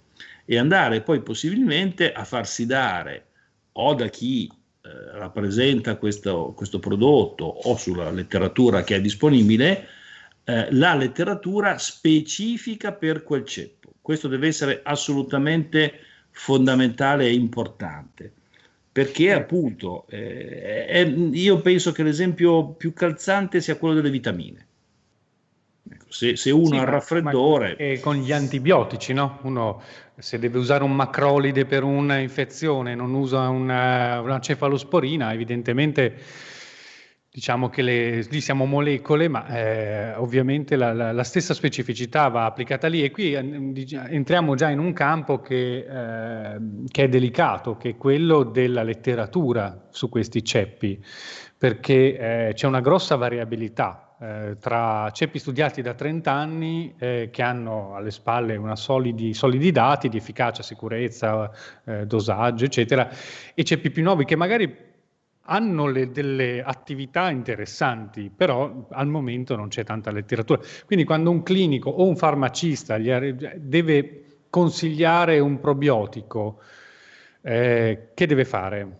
[0.45, 3.25] e andare poi possibilmente a farsi dare
[3.73, 9.87] o da chi eh, rappresenta questo, questo, prodotto o sulla letteratura che è disponibile,
[10.45, 13.91] eh, la letteratura specifica per quel ceppo.
[14.01, 15.99] Questo deve essere assolutamente
[16.31, 18.31] fondamentale e importante
[18.93, 24.67] perché appunto eh, è, io penso che l'esempio più calzante sia quello delle vitamine.
[25.89, 27.75] Ecco, se, se, uno sì, ha raffreddore...
[27.79, 29.39] Ma, con gli antibiotici, no?
[29.41, 29.81] Uno
[30.15, 36.15] se deve usare un macrolide per un'infezione, non usa una, una cefalosporina, evidentemente
[37.35, 42.45] Diciamo che le, lì siamo molecole, ma eh, ovviamente la, la, la, stessa specificità va
[42.45, 43.03] applicata lì.
[43.03, 43.39] E qui eh,
[44.11, 49.87] entriamo già in un campo che, eh, che, è delicato, che è quello della letteratura
[49.89, 51.03] su questi ceppi,
[51.57, 57.41] perché eh, c'è una grossa variabilità eh, tra ceppi studiati da 30 anni eh, che
[57.41, 61.49] hanno alle spalle solidi, solidi dati di efficacia, sicurezza,
[62.05, 63.09] dosaggio, eccetera,
[63.55, 64.91] e ceppi più nuovi che magari
[65.45, 70.61] hanno le, delle attività interessanti, però al momento non c'è tanta letteratura.
[70.85, 76.61] Quindi quando un clinico o un farmacista deve consigliare un probiotico,
[77.41, 78.97] eh, che deve fare?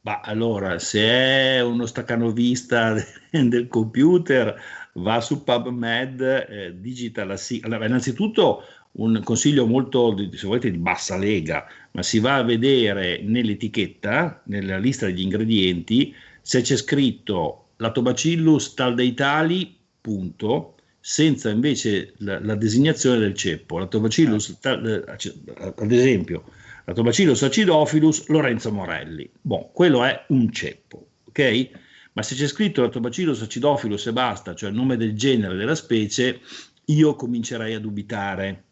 [0.00, 2.94] Bah, allora, se è uno staccanovista
[3.30, 4.54] del computer,
[4.94, 7.68] va su PubMed, eh, digita la sigla.
[7.68, 13.20] Allora, innanzitutto un consiglio molto, se volete, di bassa lega, ma si va a vedere
[13.22, 22.56] nell'etichetta, nella lista degli ingredienti, se c'è scritto Latobacillus taldeitali, punto, senza invece la, la
[22.56, 23.78] designazione del ceppo.
[23.78, 26.44] Latobacillus, tal, ad esempio,
[26.84, 29.30] Latobacillus acidophilus Lorenzo Morelli.
[29.40, 31.70] Bon, quello è un ceppo, ok?
[32.14, 36.40] Ma se c'è scritto Latobacillus acidophilus e basta, cioè il nome del genere della specie,
[36.86, 38.64] io comincerei a dubitare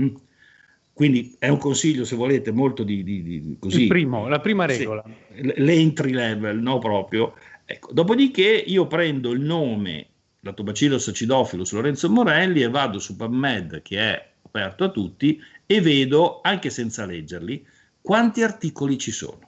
[0.00, 0.14] Mm.
[0.98, 3.82] Quindi è un consiglio, se volete, molto di, di, di così.
[3.82, 5.04] Il primo, la prima regola.
[5.32, 7.34] Sì, l'entry level, no proprio.
[7.64, 7.92] Ecco.
[7.92, 10.06] Dopodiché io prendo il nome
[10.40, 16.40] Latobacillus acidophilus Lorenzo Morelli e vado su PubMed, che è aperto a tutti, e vedo,
[16.42, 17.64] anche senza leggerli,
[18.00, 19.38] quanti articoli ci sono.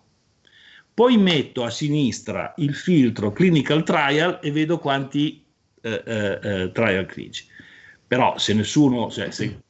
[0.94, 5.44] Poi metto a sinistra il filtro clinical trial e vedo quanti
[5.80, 7.44] eh, eh, eh trial clinici.
[8.06, 9.62] Però se nessuno, cioè, se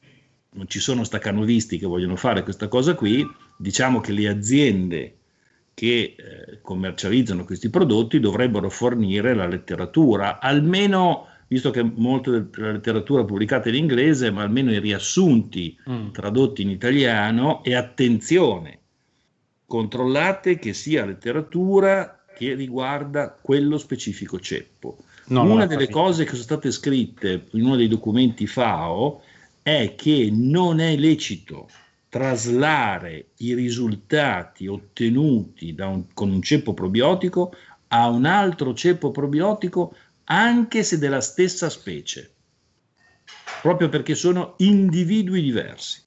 [0.53, 3.25] non ci sono staccanovisti che vogliono fare questa cosa qui,
[3.57, 5.15] diciamo che le aziende
[5.73, 13.23] che eh, commercializzano questi prodotti dovrebbero fornire la letteratura, almeno, visto che molta della letteratura
[13.23, 16.09] pubblicata in inglese, ma almeno i riassunti mm.
[16.09, 18.79] tradotti in italiano e attenzione,
[19.65, 24.97] controllate che sia letteratura che riguarda quello specifico ceppo.
[25.27, 25.99] No, Una delle capito.
[25.99, 29.21] cose che sono state scritte in uno dei documenti FAO
[29.61, 31.69] è che non è lecito
[32.09, 37.55] traslare i risultati ottenuti un, con un ceppo probiotico
[37.87, 39.95] a un altro ceppo probiotico
[40.25, 42.33] anche se della stessa specie,
[43.61, 46.01] proprio perché sono individui diversi.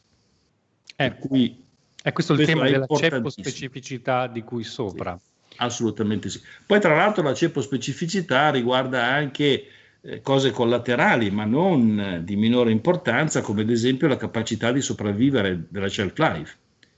[0.96, 1.64] Eh, cui,
[2.02, 5.18] è questo il questo tema della ceppo specificità di cui sopra.
[5.18, 6.40] Sì, assolutamente sì.
[6.66, 9.66] Poi tra l'altro la ceppo specificità riguarda anche
[10.22, 15.66] cose collaterali, ma non eh, di minore importanza, come ad esempio la capacità di sopravvivere
[15.68, 16.56] della shelf life.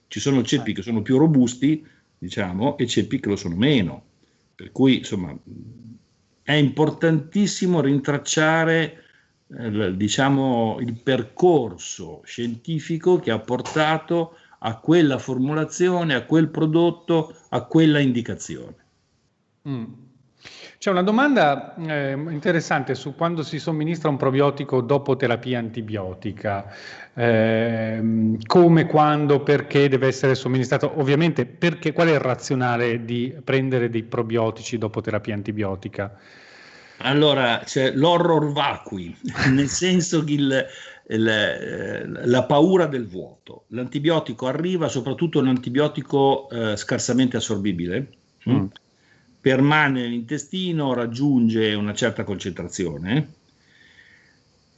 [0.08, 1.86] Ci sono ceppi che sono più robusti,
[2.18, 4.02] diciamo, e ceppi che lo sono meno.
[4.54, 5.36] Per cui, insomma,
[6.42, 9.04] è importantissimo rintracciare
[9.56, 17.62] eh, diciamo, il percorso scientifico che ha portato a quella formulazione, a quel prodotto, a
[17.62, 18.74] quella indicazione.
[19.68, 19.84] Mm.
[20.86, 26.72] C'è una domanda eh, interessante su quando si somministra un probiotico dopo terapia antibiotica.
[27.12, 30.92] Eh, come, quando, perché deve essere somministrato?
[31.00, 36.16] Ovviamente, perché, qual è il razionale di prendere dei probiotici dopo terapia antibiotica?
[36.98, 39.12] Allora, c'è l'horror vacui,
[39.50, 40.66] nel senso che il,
[41.08, 43.64] il, eh, la paura del vuoto.
[43.70, 48.08] L'antibiotico arriva, soprattutto un antibiotico eh, scarsamente assorbibile.
[48.48, 48.66] Mm
[49.46, 53.28] permane nell'intestino, raggiunge una certa concentrazione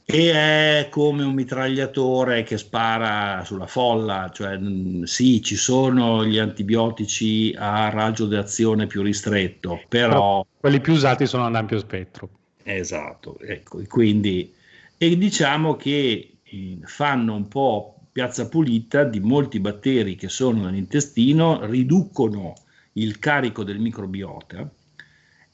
[0.05, 4.59] e è come un mitragliatore che spara sulla folla, cioè
[5.05, 10.45] sì, ci sono gli antibiotici a raggio di azione più ristretto, però...
[10.59, 12.29] quelli più usati sono ad ampio spettro.
[12.61, 14.53] Esatto, ecco, quindi...
[14.99, 21.65] E diciamo che eh, fanno un po' piazza pulita di molti batteri che sono nell'intestino,
[21.65, 22.53] riducono
[22.93, 24.69] il carico del microbiota.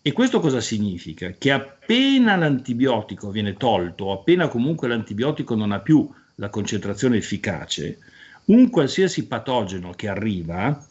[0.02, 1.32] E questo cosa significa?
[1.32, 8.00] Che appena l'antibiotico viene tolto, appena comunque l'antibiotico non ha più la concentrazione efficace,
[8.46, 10.86] un qualsiasi patogeno che arriva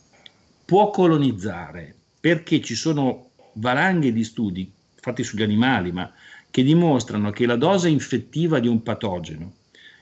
[0.64, 6.10] può colonizzare, perché ci sono valanghe di studi fatti sugli animali, ma
[6.50, 9.52] che dimostrano che la dose infettiva di un patogeno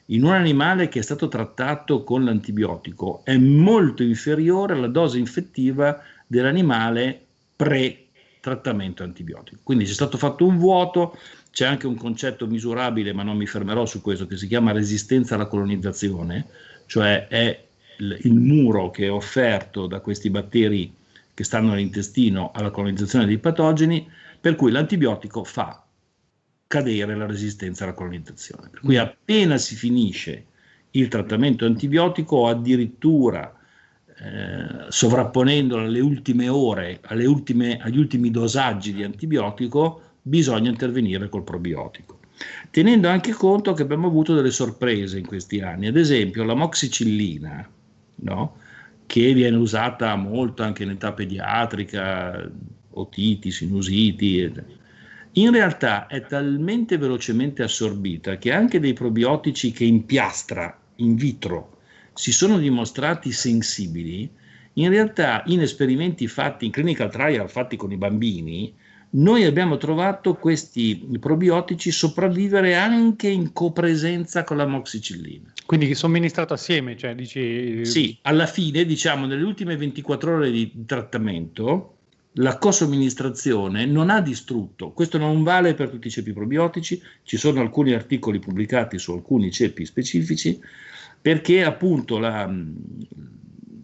[0.06, 6.02] in un animale che è stato trattato con l'antibiotico è molto inferiore alla dose infettiva
[6.32, 9.60] dell'animale pre-trattamento antibiotico.
[9.62, 11.18] Quindi c'è stato fatto un vuoto,
[11.50, 15.34] c'è anche un concetto misurabile, ma non mi fermerò su questo, che si chiama resistenza
[15.34, 16.46] alla colonizzazione,
[16.86, 17.62] cioè è
[17.98, 20.94] il, il muro che è offerto da questi batteri
[21.34, 24.08] che stanno nell'intestino alla colonizzazione dei patogeni,
[24.42, 25.84] Per cui l'antibiotico fa
[26.66, 28.70] cadere la resistenza alla colonizzazione.
[28.70, 30.46] Per cui appena si finisce
[30.92, 33.54] il trattamento antibiotico o addirittura
[34.24, 41.42] eh, sovrapponendolo alle ultime ore, alle ultime, agli ultimi dosaggi di antibiotico, bisogna intervenire col
[41.42, 42.20] probiotico.
[42.70, 47.68] Tenendo anche conto che abbiamo avuto delle sorprese in questi anni, ad esempio la moxicillina,
[48.16, 48.56] no?
[49.06, 52.48] che viene usata molto anche in età pediatrica,
[52.90, 54.52] otiti, sinusiti,
[55.32, 61.78] in realtà è talmente velocemente assorbita che anche dei probiotici che in piastra, in vitro,
[62.14, 64.30] si sono dimostrati sensibili,
[64.74, 68.74] in realtà in esperimenti fatti, in clinical trial fatti con i bambini,
[69.14, 75.52] noi abbiamo trovato questi probiotici sopravvivere anche in copresenza con la moxicillina.
[75.66, 77.84] Quindi somministrato assieme, cioè dici...
[77.84, 81.96] Sì, alla fine, diciamo, nelle ultime 24 ore di trattamento,
[82.36, 87.60] la cosomministrazione non ha distrutto, questo non vale per tutti i ceppi probiotici, ci sono
[87.60, 90.58] alcuni articoli pubblicati su alcuni ceppi specifici,
[91.22, 92.52] perché appunto la,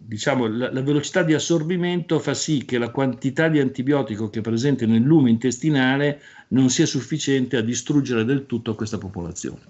[0.09, 4.41] diciamo, la, la, velocità di assorbimento fa sì che la quantità di antibiotico che è
[4.41, 9.61] presente nel lume intestinale non sia sufficiente a distruggere del tutto questa popolazione.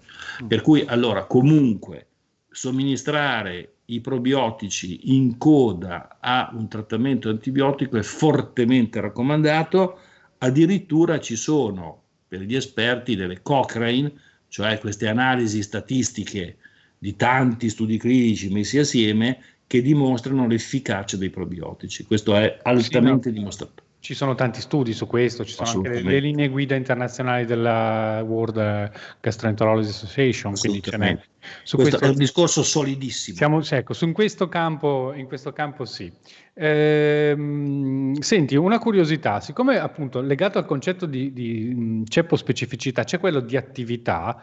[0.48, 2.08] Per cui allora comunque
[2.50, 10.00] somministrare i probiotici in coda a un trattamento antibiotico è fortemente raccomandato,
[10.40, 14.12] addirittura ci sono per gli esperti delle Cochrane,
[14.48, 16.58] cioè queste analisi statistiche
[17.00, 22.04] di tanti studi clinici messi assieme che dimostrano l'efficacia dei probiotici.
[22.04, 23.38] Questo è altamente sì, no.
[23.38, 23.84] dimostrato.
[24.02, 28.92] Ci sono tanti studi su questo, ci sono anche le, linee guida internazionali della World
[29.20, 31.20] Gastroenterology Association, quindi ce n'è.
[31.64, 33.36] Su questo, questo, è un discorso solidissimo.
[33.36, 36.10] Siamo, ecco, su questo campo, in questo campo sì.
[36.54, 43.42] Ehm, senti, una curiosità, siccome appunto legato al concetto di, di ceppo specificità, c'è quello
[43.42, 44.42] di attività,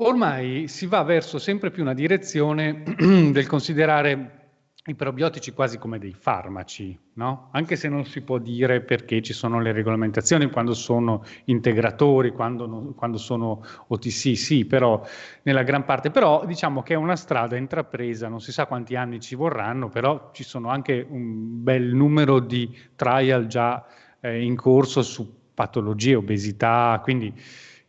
[0.00, 4.34] Ormai si va verso sempre più una direzione del considerare
[4.86, 7.48] i probiotici quasi come dei farmaci, no?
[7.50, 12.66] Anche se non si può dire perché ci sono le regolamentazioni quando sono integratori, quando,
[12.66, 15.04] non, quando sono OTC, sì, però
[15.42, 19.18] nella gran parte, però diciamo che è una strada intrapresa, non si sa quanti anni
[19.18, 23.84] ci vorranno, però ci sono anche un bel numero di trial già
[24.20, 27.34] eh, in corso su patologie, obesità, quindi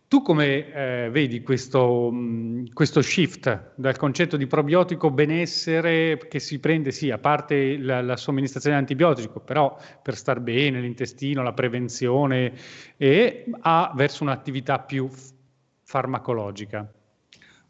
[0.10, 6.57] tu come eh, vedi questo, mh, questo, shift dal concetto di probiotico benessere che si
[6.57, 11.53] prende sì, a parte la, la somministrazione di antibiotico, però per star bene, l'intestino, la
[11.53, 12.53] prevenzione,
[12.97, 15.07] e a verso un'attività più
[15.84, 16.91] farmacologica?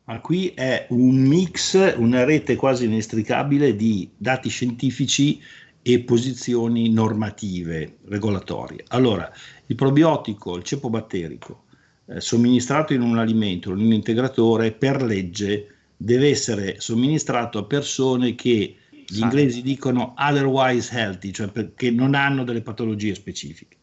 [0.06, 5.42] Ma qui è un mix, una rete quasi inestricabile di dati scientifici
[5.82, 8.86] e posizioni normative, regolatorie.
[8.88, 9.30] Allora,
[9.66, 11.66] il probiotico, il ceppo batterico,
[12.12, 18.34] eh, somministrato in un alimento, in un integratore, per legge deve essere somministrato a persone
[18.34, 23.78] che gli inglesi dicono otherwise healthy, cioè che non hanno delle patologie specifiche.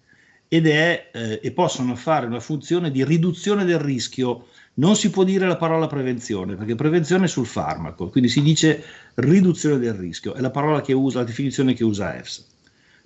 [0.49, 4.49] Ed è, eh, e possono fare una funzione di riduzione del rischio.
[4.75, 8.83] Non si può dire la parola prevenzione, perché prevenzione è sul farmaco, quindi si dice
[9.15, 12.43] riduzione del rischio, è la parola che usa, la definizione che usa EFSA.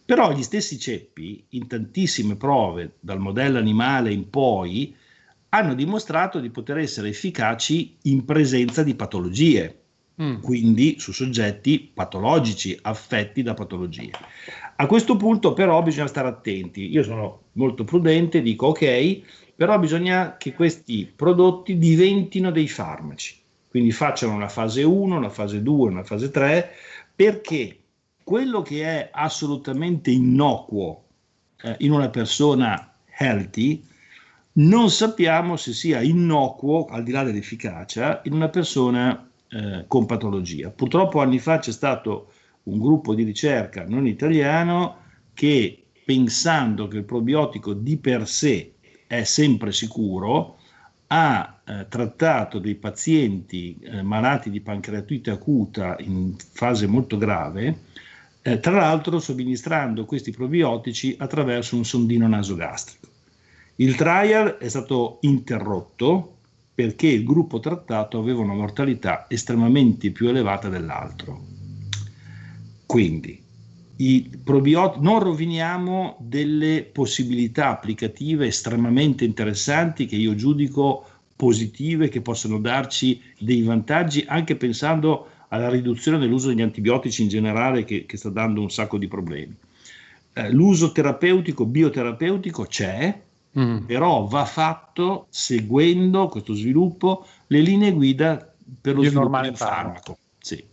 [0.04, 4.94] Però gli stessi ceppi, in tantissime prove, dal modello animale in poi,
[5.50, 9.78] hanno dimostrato di poter essere efficaci in presenza di patologie,
[10.20, 10.40] mm.
[10.40, 14.12] quindi su soggetti patologici, affetti da patologie.
[14.76, 19.20] A questo punto però bisogna stare attenti, io sono molto prudente, dico ok,
[19.54, 23.36] però bisogna che questi prodotti diventino dei farmaci,
[23.68, 26.70] quindi facciano una fase 1, una fase 2, una fase 3,
[27.14, 27.76] perché
[28.22, 31.04] quello che è assolutamente innocuo
[31.62, 33.84] eh, in una persona healthy
[34.52, 40.70] non sappiamo se sia innocuo, al di là dell'efficacia, in una persona eh, con patologia.
[40.70, 42.32] Purtroppo anni fa c'è stato
[42.64, 44.96] un gruppo di ricerca non italiano
[45.34, 48.74] che pensando che il probiotico di per sé
[49.06, 50.58] è sempre sicuro,
[51.08, 57.82] ha eh, trattato dei pazienti eh, malati di pancreatite acuta in fase molto grave,
[58.42, 63.09] eh, tra l'altro somministrando questi probiotici attraverso un sondino nasogastrico.
[63.80, 66.36] Il trial è stato interrotto
[66.74, 71.46] perché il gruppo trattato aveva una mortalità estremamente più elevata dell'altro.
[72.84, 73.42] Quindi,
[75.00, 83.62] non roviniamo delle possibilità applicative estremamente interessanti che io giudico positive, che possono darci dei
[83.62, 88.70] vantaggi anche pensando alla riduzione dell'uso degli antibiotici in generale che, che sta dando un
[88.70, 89.56] sacco di problemi.
[90.34, 93.28] eh, l'uso terapeutico, bioterapeutico c'è,
[93.58, 93.84] mm.
[93.84, 100.18] però va fatto seguendo questo sviluppo le linee guida per lo Io sviluppo del farmaco.
[100.38, 100.64] Sì.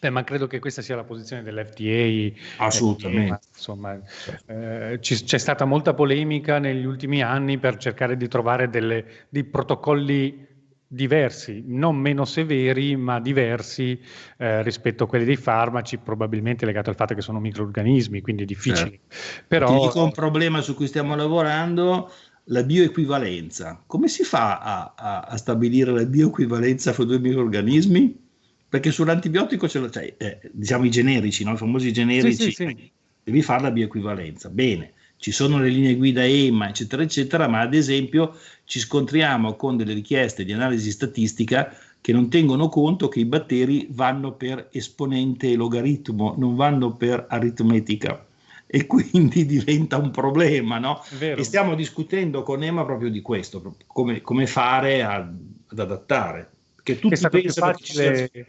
[0.00, 2.62] Beh, ma credo che questa sia la posizione dell'FTA.
[2.64, 3.34] Assolutamente.
[3.34, 4.00] FDA, insomma,
[4.46, 9.44] eh, ci, c'è stata molta polemica negli ultimi anni per cercare di trovare delle, dei
[9.44, 10.46] protocolli
[10.88, 14.00] diversi, non meno severi, ma diversi
[14.38, 18.98] eh, rispetto a quelli dei farmaci, probabilmente legato al fatto che sono microorganismi, quindi difficili.
[19.08, 19.44] Certo.
[19.46, 19.66] Però...
[19.66, 22.10] Ti dico un problema su cui stiamo lavorando,
[22.44, 23.82] la bioequivalenza.
[23.86, 28.26] Come si fa a, a, a stabilire la bioequivalenza fra due microorganismi?
[28.68, 31.52] Perché sull'antibiotico ce lo c'è, eh, diciamo i generici, no?
[31.52, 32.90] i famosi generici, sì, sì, sì.
[33.24, 34.50] devi fare la bioequivalenza.
[34.50, 39.76] Bene, ci sono le linee guida EMA, eccetera, eccetera, ma ad esempio ci scontriamo con
[39.76, 45.50] delle richieste di analisi statistica che non tengono conto che i batteri vanno per esponente
[45.50, 48.24] e logaritmo, non vanno per aritmetica
[48.66, 51.02] e quindi diventa un problema, no?
[51.18, 56.50] E stiamo discutendo con EMA proprio di questo, come, come fare a, ad adattare.
[56.82, 58.30] Che tutti pensano facile...
[58.30, 58.46] che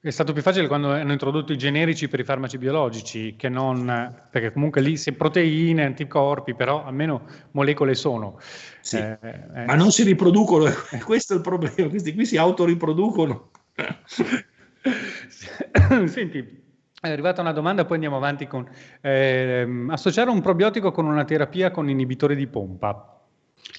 [0.00, 4.26] è stato più facile quando hanno introdotto i generici per i farmaci biologici, che non,
[4.30, 8.38] perché comunque lì se proteine, anticorpi, però almeno molecole sono.
[8.80, 9.64] Sì, eh, eh.
[9.64, 10.70] Ma non si riproducono,
[11.04, 13.50] questo è il problema, questi qui si autoriproducono.
[16.06, 16.62] Senti,
[17.00, 18.68] è arrivata una domanda, poi andiamo avanti con
[19.00, 23.20] eh, associare un probiotico con una terapia con inibitori di pompa.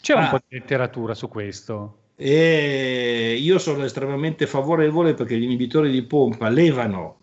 [0.02, 0.20] C'è ah.
[0.20, 2.09] un po' di letteratura su questo.
[2.22, 7.18] E io sono estremamente favorevole perché gli inibitori di pompa levano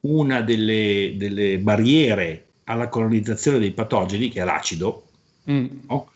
[0.00, 5.04] una delle, delle barriere alla colonizzazione dei patogeni, che è l'acido,
[5.50, 5.66] mm.
[5.88, 6.10] no?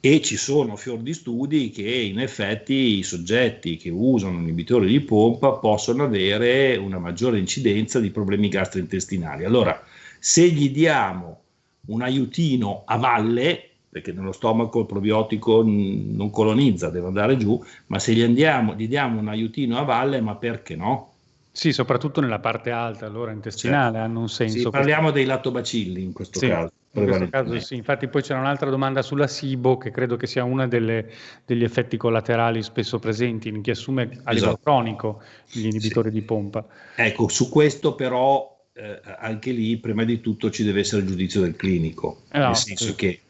[0.00, 5.00] e ci sono fior di studi che in effetti i soggetti che usano inibitori di
[5.00, 9.44] pompa possono avere una maggiore incidenza di problemi gastrointestinali.
[9.44, 9.78] Allora,
[10.18, 11.42] se gli diamo
[11.88, 17.98] un aiutino a valle, perché nello stomaco il probiotico non colonizza, deve andare giù, ma
[17.98, 21.12] se gli, andiamo, gli diamo un aiutino a valle, ma perché no?
[21.50, 24.06] Sì, soprattutto nella parte alta, allora intestinale, certo.
[24.06, 24.58] hanno un senso.
[24.58, 26.72] Sì, parliamo dei lattobacilli in questo sì, caso.
[26.92, 30.42] In questo caso sì, infatti poi c'era un'altra domanda sulla SIBO che credo che sia
[30.44, 34.60] uno degli effetti collaterali spesso presenti in chi assume a livello esatto.
[34.62, 36.14] cronico gli inibitori sì.
[36.14, 36.66] di pompa.
[36.94, 41.40] Ecco, su questo però eh, anche lì prima di tutto ci deve essere il giudizio
[41.40, 42.94] del clinico, eh no, nel senso sì.
[42.94, 43.20] che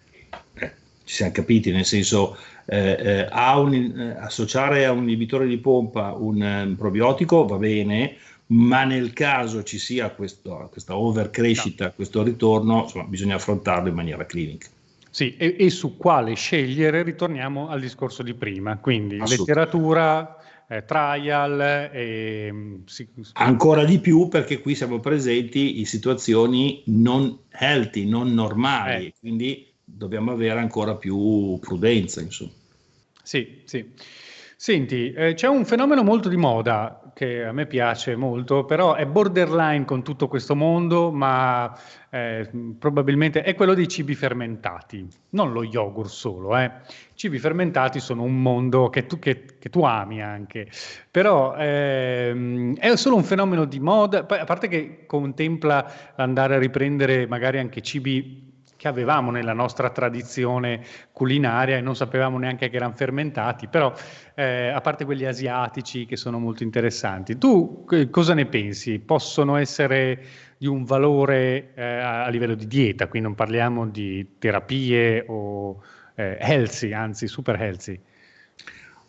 [1.08, 2.36] ci siamo capiti, nel senso
[2.66, 8.16] eh, eh, un, eh, associare a un inibitore di pompa un, un, probiotico va bene,
[8.48, 14.26] ma nel caso ci sia questo, questa overcrescita, questo ritorno, insomma, bisogna affrontarlo in maniera
[14.26, 14.68] clinica.
[15.08, 20.36] Sì, e, e, su quale scegliere ritorniamo al discorso di prima, quindi letteratura,
[20.68, 21.88] eh, trial.
[21.90, 28.34] E, mm, sì, Ancora di più perché qui siamo presenti in situazioni non healthy, non
[28.34, 29.14] normali, eh.
[29.18, 32.20] quindi dobbiamo avere ancora più prudenza.
[32.20, 32.50] Insomma.
[33.22, 33.84] Sì, sì.
[34.60, 39.06] Senti, eh, c'è un fenomeno molto di moda che a me piace molto, però è
[39.06, 41.76] borderline con tutto questo mondo, ma
[42.10, 46.56] eh, probabilmente è quello dei cibi fermentati, non lo yogurt solo.
[46.56, 46.70] Eh.
[47.14, 50.68] Cibi fermentati sono un mondo che tu, che, che tu ami anche,
[51.08, 57.28] però ehm, è solo un fenomeno di moda, a parte che contempla andare a riprendere
[57.28, 58.47] magari anche cibi
[58.78, 63.92] che avevamo nella nostra tradizione culinaria e non sapevamo neanche che erano fermentati, però
[64.34, 69.00] eh, a parte quelli asiatici che sono molto interessanti, tu eh, cosa ne pensi?
[69.00, 70.22] Possono essere
[70.56, 75.82] di un valore eh, a livello di dieta, qui non parliamo di terapie o
[76.14, 78.00] eh, healthy, anzi super healthy.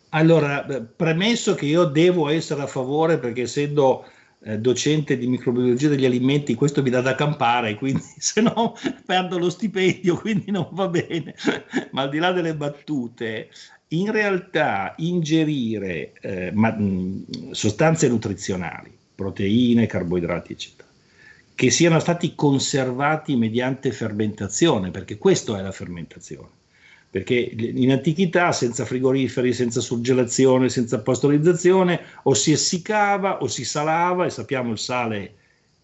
[0.08, 0.66] Allora,
[0.96, 4.04] premesso che io devo essere a favore perché essendo
[4.42, 8.74] eh, docente di microbiologia degli alimenti, questo mi dà da campare, quindi se no
[9.04, 11.34] perdo lo stipendio, quindi non va bene.
[11.92, 13.50] Ma al di là delle battute,
[13.88, 20.88] in realtà ingerire eh, ma, mh, sostanze nutrizionali, proteine, carboidrati, eccetera,
[21.54, 26.58] che siano stati conservati mediante fermentazione, perché questo è la fermentazione
[27.10, 34.26] perché in antichità senza frigoriferi, senza surgelazione, senza pastorizzazione o si essiccava o si salava
[34.26, 35.34] e sappiamo il sale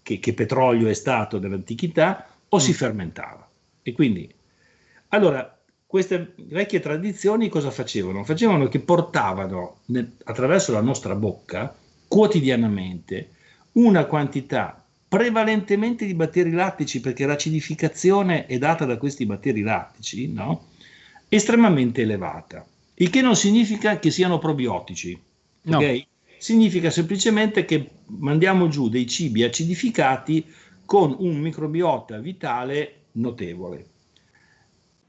[0.03, 2.61] che, che petrolio è stato nell'antichità o mm.
[2.61, 3.49] si fermentava.
[3.83, 4.33] E quindi,
[5.09, 8.23] allora, queste vecchie tradizioni cosa facevano?
[8.23, 11.75] Facevano che portavano nel, attraverso la nostra bocca
[12.07, 13.31] quotidianamente
[13.73, 20.75] una quantità prevalentemente di batteri lattici, perché l'acidificazione è data da questi batteri lattici, no?
[21.29, 25.19] Estremamente elevata, il che non significa che siano probiotici,
[25.63, 25.77] no.
[25.77, 26.07] okay?
[26.39, 30.45] significa semplicemente che mandiamo giù dei cibi acidificati
[30.85, 33.87] con un microbiota vitale notevole.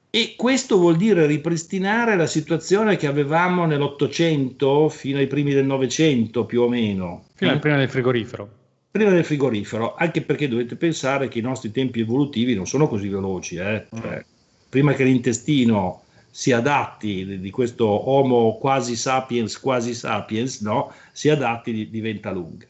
[0.09, 6.45] E questo vuol dire ripristinare la situazione che avevamo nell'Ottocento fino ai primi del Novecento
[6.45, 7.26] più o meno.
[7.36, 8.49] Fino al prima del frigorifero.
[8.89, 13.09] Prima del frigorifero, anche perché dovete pensare che i nostri tempi evolutivi non sono così
[13.09, 13.57] veloci.
[13.57, 13.86] Eh?
[13.93, 14.26] Cioè,
[14.70, 16.05] prima che l'intestino
[16.38, 20.93] si adatti di questo Homo quasi sapiens, quasi sapiens, no?
[21.11, 22.67] si adatti diventa lunga.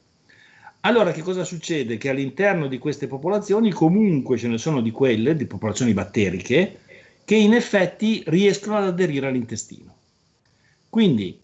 [0.82, 1.98] Allora che cosa succede?
[1.98, 6.80] Che all'interno di queste popolazioni comunque ce ne sono di quelle, di popolazioni batteriche,
[7.26, 9.94] che in effetti riescono ad aderire all'intestino.
[10.88, 11.38] Quindi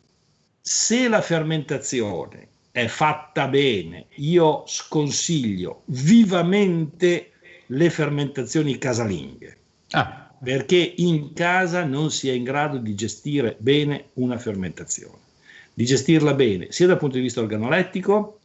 [0.61, 7.32] se la fermentazione è fatta bene, io sconsiglio vivamente
[7.65, 9.57] le fermentazioni casalinghe.
[9.89, 15.17] Ah perché in casa non si è in grado di gestire bene una fermentazione,
[15.73, 18.39] di gestirla bene sia dal punto di vista organolettico,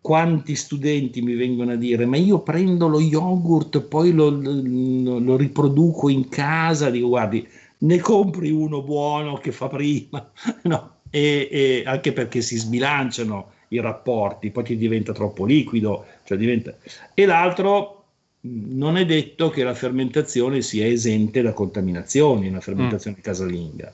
[0.00, 5.36] quanti studenti mi vengono a dire ma io prendo lo yogurt poi lo, lo, lo
[5.36, 7.46] riproduco in casa, dico guardi
[7.78, 10.30] ne compri uno buono che fa prima,
[10.64, 10.98] no?
[11.10, 16.76] e, e anche perché si sbilanciano i rapporti, poi ti diventa troppo liquido, cioè diventa...
[17.12, 18.03] e l'altro
[18.46, 23.22] non è detto che la fermentazione sia esente da contaminazioni, una fermentazione mm.
[23.22, 23.92] casalinga.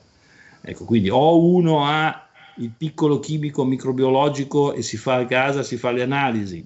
[0.61, 5.77] Ecco, quindi o uno ha il piccolo chimico microbiologico e si fa a casa, si
[5.77, 6.63] fa le analisi,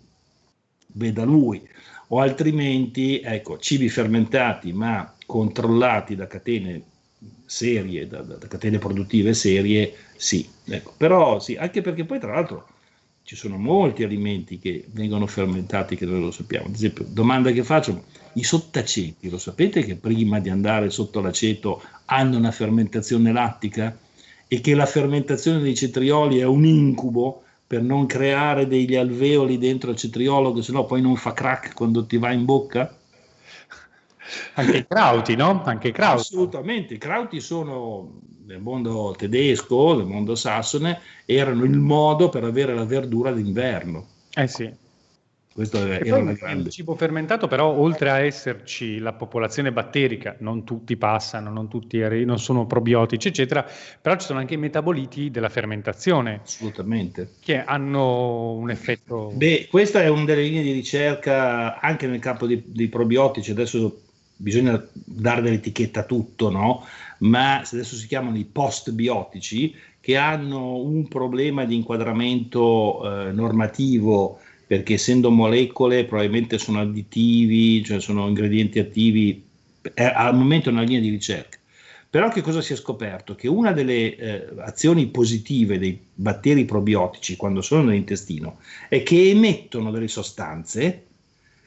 [0.94, 1.62] veda lui,
[2.08, 6.84] o altrimenti, ecco, cibi fermentati ma controllati da catene
[7.46, 10.48] serie, da, da, da catene produttive serie, sì.
[10.66, 12.68] Ecco, però sì, anche perché poi tra l'altro
[13.26, 16.68] ci sono molti alimenti che vengono fermentati che noi lo sappiamo.
[16.68, 18.04] Ad esempio, domanda che faccio,
[18.34, 23.98] i sottaceti, lo sapete che prima di andare sotto l'aceto hanno una fermentazione lattica
[24.48, 29.90] e che la fermentazione dei cetrioli è un incubo per non creare degli alveoli dentro
[29.90, 32.96] il cetriolo che sennò poi non fa crack quando ti va in bocca?
[34.54, 35.64] Anche i crauti, no?
[35.64, 36.22] Anche i crauti.
[36.22, 42.74] Assolutamente, i crauti sono nel mondo tedesco, nel mondo sassone, erano il modo per avere
[42.74, 44.06] la verdura d'inverno.
[44.34, 44.72] Eh sì.
[45.56, 46.64] Questo era una grande...
[46.64, 51.98] Il cibo fermentato, però, oltre a esserci la popolazione batterica, non tutti passano, non tutti
[52.26, 53.66] non sono probiotici, eccetera,
[54.02, 56.42] però ci sono anche i metaboliti della fermentazione.
[56.44, 57.36] Assolutamente.
[57.40, 59.32] Che hanno un effetto.
[59.34, 63.52] Beh, questa è una delle linee di ricerca anche nel campo dei, dei probiotici.
[63.52, 64.02] Adesso
[64.36, 66.86] bisogna dare dell'etichetta a tutto, no?
[67.20, 74.94] Ma adesso si chiamano i postbiotici, che hanno un problema di inquadramento eh, normativo, perché
[74.94, 79.44] essendo molecole probabilmente sono additivi, cioè sono ingredienti attivi,
[79.94, 81.58] è, al momento è una linea di ricerca.
[82.10, 83.36] Però che cosa si è scoperto?
[83.36, 89.92] Che una delle eh, azioni positive dei batteri probiotici quando sono nell'intestino è che emettono
[89.92, 91.08] delle sostanze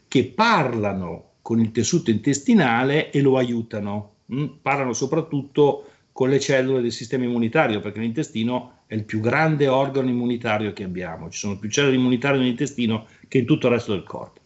[0.09, 4.47] che parlano con il tessuto intestinale e lo aiutano mh, mm?
[4.63, 10.09] parlano soprattutto con le cellule del sistema immunitario, perché l'intestino è il più grande organo
[10.09, 14.03] immunitario che abbiamo, ci sono più cellule immunitarie nell'intestino che in tutto il resto del
[14.03, 14.41] corpo.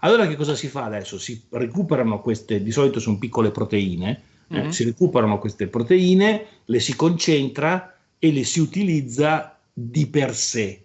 [0.00, 1.18] Allora che cosa si fa adesso?
[1.18, 4.68] Si recuperano queste, di solito sono piccole proteine, eh, mm-hmm.
[4.68, 10.84] si recuperano queste proteine, le si concentra e le si utilizza di per sé.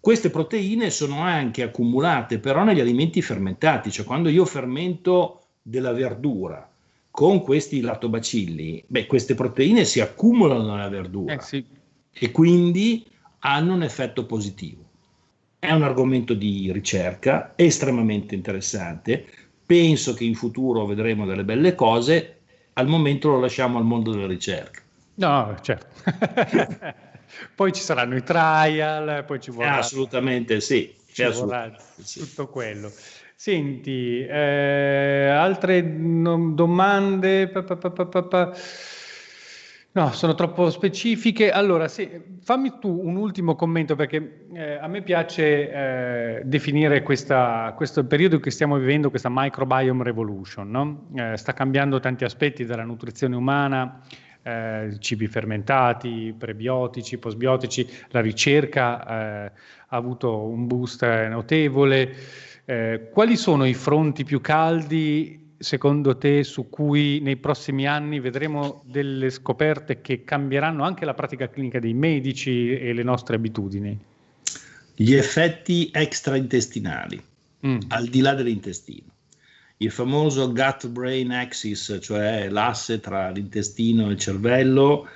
[0.00, 6.66] Queste proteine sono anche accumulate però negli alimenti fermentati, cioè quando io fermento della verdura,
[7.18, 11.66] con questi lattobacilli, beh, queste proteine si accumulano nella verdura eh sì.
[12.12, 13.04] e quindi
[13.40, 14.84] hanno un effetto positivo.
[15.58, 19.26] È un argomento di ricerca estremamente interessante.
[19.66, 22.42] Penso che in futuro vedremo delle belle cose.
[22.74, 24.80] Al momento lo lasciamo al mondo della ricerca.
[25.14, 25.88] No, certo.
[27.56, 29.78] poi ci saranno i trial, poi ci vorrà.
[29.78, 30.94] assolutamente sì.
[31.10, 32.92] Ci vorrà tutto quello.
[33.40, 37.46] Senti, eh, altre domande?
[37.46, 38.52] Pa, pa, pa,
[39.92, 41.52] no, sono troppo specifiche.
[41.52, 42.10] Allora, sì,
[42.42, 48.40] fammi tu un ultimo commento perché eh, a me piace eh, definire questa, questo periodo
[48.40, 50.68] che stiamo vivendo, questa microbiome revolution.
[50.68, 51.06] No?
[51.14, 54.00] Eh, sta cambiando tanti aspetti della nutrizione umana,
[54.42, 59.52] eh, cibi fermentati, prebiotici, postbiotici, la ricerca eh,
[59.90, 62.56] ha avuto un boost notevole.
[62.70, 68.82] Eh, quali sono i fronti più caldi secondo te su cui nei prossimi anni vedremo
[68.84, 73.98] delle scoperte che cambieranno anche la pratica clinica dei medici e le nostre abitudini?
[74.94, 77.22] Gli effetti extraintestinali,
[77.66, 77.78] mm.
[77.88, 79.14] al di là dell'intestino.
[79.78, 85.08] Il famoso gut-brain axis, cioè l'asse tra l'intestino e il cervello,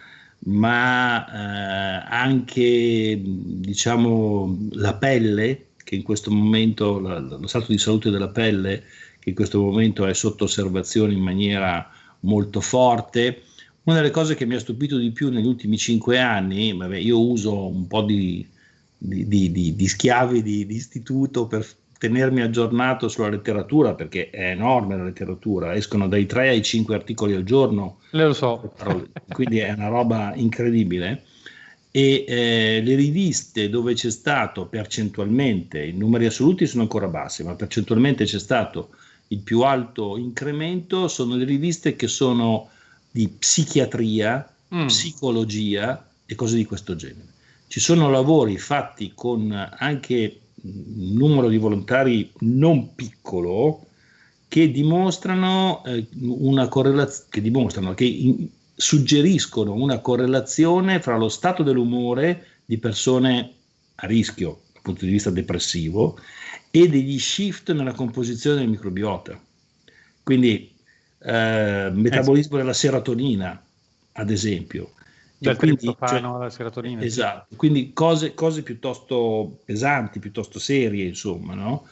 [0.44, 8.09] ma eh, anche diciamo la pelle che in questo momento, la, lo stato di salute
[8.09, 8.84] della pelle,
[9.18, 11.86] che in questo momento è sotto osservazione in maniera
[12.20, 13.43] molto forte.
[13.82, 17.20] Una delle cose che mi ha stupito di più negli ultimi cinque anni, vabbè, io
[17.20, 18.47] uso un po' di,
[18.97, 21.66] di, di, di schiavi di, istituto per
[21.99, 27.34] tenermi aggiornato sulla letteratura, perché è enorme la letteratura, escono dai 3 ai 5 articoli
[27.34, 27.99] al giorno.
[28.12, 28.72] Le lo so.
[29.28, 31.24] Quindi è una roba incredibile.
[31.95, 37.55] E eh, le riviste dove c'è stato percentualmente, i numeri assoluti sono ancora bassi, ma
[37.55, 38.90] percentualmente c'è stato
[39.28, 42.70] il più alto incremento, sono le riviste che sono
[43.11, 44.86] di psichiatria, mm.
[44.86, 47.28] psicologia e cose di questo genere.
[47.68, 53.86] Ci sono lavori fatti con anche un numero di volontari non piccolo
[54.49, 61.62] che dimostrano eh, una correlazione, che dimostrano, che in, suggeriscono una correlazione fra lo stato
[61.62, 63.53] dell'umore di persone
[63.97, 66.18] a rischio dal punto di vista depressivo
[66.70, 69.39] e degli shift nella composizione del microbiota.
[70.23, 70.75] Quindi
[71.18, 73.62] eh, metabolismo della serotonina,
[74.12, 74.93] ad esempio,
[75.39, 77.03] del quindi, cioè, la serotonina.
[77.03, 81.89] Esatto, quindi cose, cose, piuttosto pesanti, piuttosto serie, insomma, no?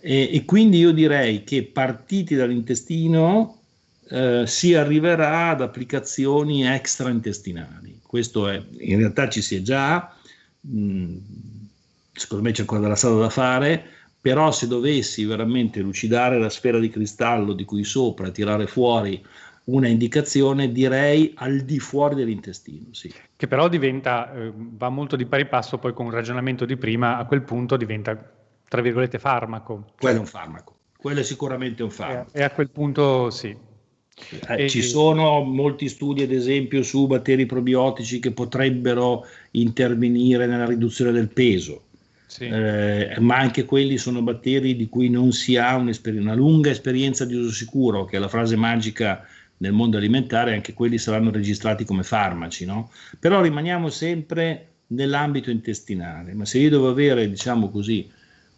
[0.00, 3.61] E, e quindi io direi che partiti dall'intestino
[4.12, 8.00] eh, si arriverà ad applicazioni extraintestinali.
[8.06, 10.14] Questo è, in realtà ci si è già,
[10.60, 11.16] mh,
[12.12, 13.82] secondo me c'è ancora della strada da fare,
[14.20, 19.24] però se dovessi veramente lucidare la sfera di cristallo di qui sopra e tirare fuori
[19.64, 22.88] una indicazione, direi al di fuori dell'intestino.
[22.90, 23.10] Sì.
[23.34, 27.16] Che però diventa, eh, va molto di pari passo poi con un ragionamento di prima,
[27.16, 28.14] a quel punto diventa,
[28.68, 29.92] tra virgolette, farmaco.
[29.98, 32.30] Quello è un farmaco, quello è sicuramente un farmaco.
[32.32, 33.70] E, e a quel punto sì.
[34.48, 40.66] Eh, e, ci sono molti studi, ad esempio, su batteri probiotici che potrebbero intervenire nella
[40.66, 41.84] riduzione del peso.
[42.26, 42.44] Sì.
[42.44, 47.34] Eh, ma anche quelli sono batteri di cui non si ha una lunga esperienza di
[47.34, 49.26] uso sicuro, che è la frase magica
[49.58, 52.90] nel mondo alimentare, anche quelli saranno registrati come farmaci, no?
[53.18, 58.10] Però rimaniamo sempre nell'ambito intestinale, ma se io devo avere, diciamo così,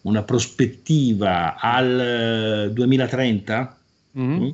[0.02, 3.78] una prospettiva al 2030,
[4.14, 4.42] eh, mm-hmm.
[4.42, 4.50] Mm,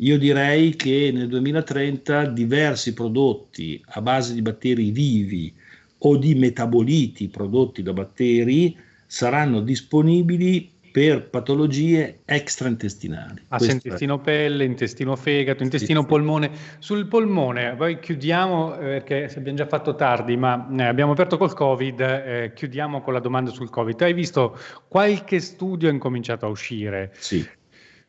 [0.00, 5.52] io direi che nel 2030 diversi prodotti a base di batteri vivi
[5.98, 8.76] o di metaboliti prodotti da batteri
[9.06, 13.42] saranno disponibili per patologie extraintestinali.
[13.48, 16.50] Asse intestino pelle, intestino fegato, intestino polmone.
[16.78, 21.54] Sul polmone, poi chiudiamo eh, perché abbiamo già fatto tardi, ma eh, abbiamo aperto col
[21.54, 24.00] Covid, eh, chiudiamo con la domanda sul Covid.
[24.00, 27.12] Hai visto qualche studio è incominciato a uscire?
[27.18, 27.46] Sì.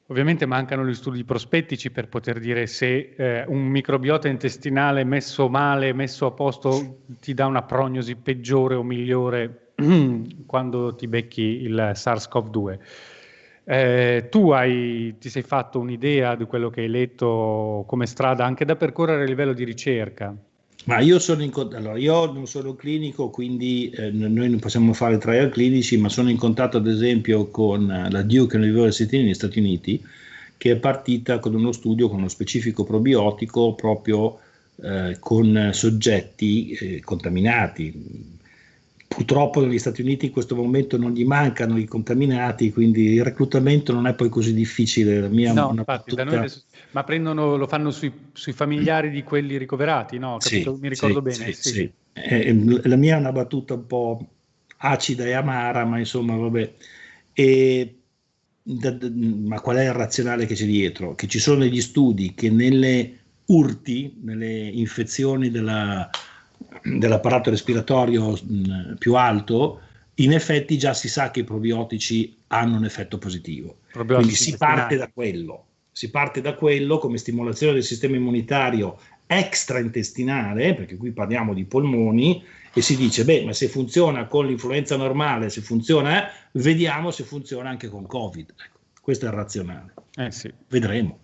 [0.10, 5.94] Ovviamente mancano gli studi prospettici per poter dire se eh, un microbiota intestinale messo male,
[5.94, 9.74] messo a posto, ti dà una prognosi peggiore o migliore
[10.48, 12.80] quando ti becchi il SARS-CoV-2.
[13.66, 18.66] Eh, tu hai, ti sei fatto un'idea di quello che hai letto come strada anche
[18.66, 20.36] da percorrere a livello di ricerca?
[20.86, 25.18] Ma io sono in allora, io non sono clinico, quindi eh, noi non possiamo fare
[25.18, 30.02] trial clinici, ma sono in contatto ad esempio con la Duke University negli Stati Uniti,
[30.58, 34.40] che è partita con uno studio con uno specifico probiotico proprio
[34.82, 38.38] eh, con soggetti eh, contaminati,
[39.20, 43.92] Purtroppo negli Stati Uniti in questo momento non gli mancano i contaminati, quindi il reclutamento
[43.92, 45.20] non è poi così difficile.
[45.20, 50.18] La mia no, infatti, adesso, ma prendono, lo fanno sui, sui, familiari di quelli ricoverati,
[50.20, 50.38] no?
[50.38, 50.74] Capito?
[50.74, 51.52] Sì, Mi ricordo sì, bene.
[51.52, 51.92] Sì, sì.
[52.14, 54.26] Eh, la mia è una battuta un po'
[54.78, 56.74] acida e amara, ma insomma, vabbè.
[57.34, 58.00] E,
[58.64, 61.16] da, da, ma qual è il razionale che c'è dietro?
[61.16, 66.10] Che ci sono degli studi che nelle urti, nelle infezioni della
[66.84, 69.82] dell'apparato respiratorio mh, più alto,
[70.16, 73.78] in effetti già si sa che i probiotici hanno un effetto positivo.
[73.92, 75.66] Quindi si parte da quello.
[75.92, 82.44] Si parte da quello come stimolazione del sistema immunitario extraintestinale, perché qui parliamo di polmoni,
[82.74, 87.24] e si dice, beh, ma se funziona con l'influenza normale, se funziona, eh, vediamo se
[87.24, 88.50] funziona anche con Covid.
[88.50, 89.94] Ecco, questo è il razionale.
[90.16, 90.52] Eh sì.
[90.68, 91.20] Vedremo.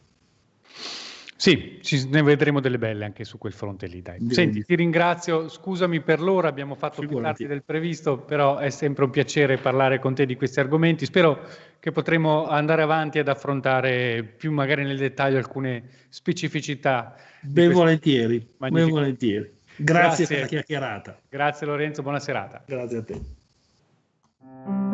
[1.37, 4.01] Sì, ci, ne vedremo delle belle anche su quel fronte lì.
[4.01, 4.25] Dai.
[4.29, 7.19] Senti, ti ringrazio, scusami per l'ora, abbiamo fatto Figurati.
[7.19, 11.05] più tardi del previsto, però è sempre un piacere parlare con te di questi argomenti.
[11.05, 11.45] Spero
[11.79, 17.15] che potremo andare avanti ad affrontare più magari nel dettaglio alcune specificità.
[17.41, 19.53] Ben volentieri, ben volentieri.
[19.75, 21.19] Grazie, Grazie per la chiacchierata.
[21.27, 22.63] Grazie Lorenzo, buona serata.
[22.65, 24.84] Grazie a te.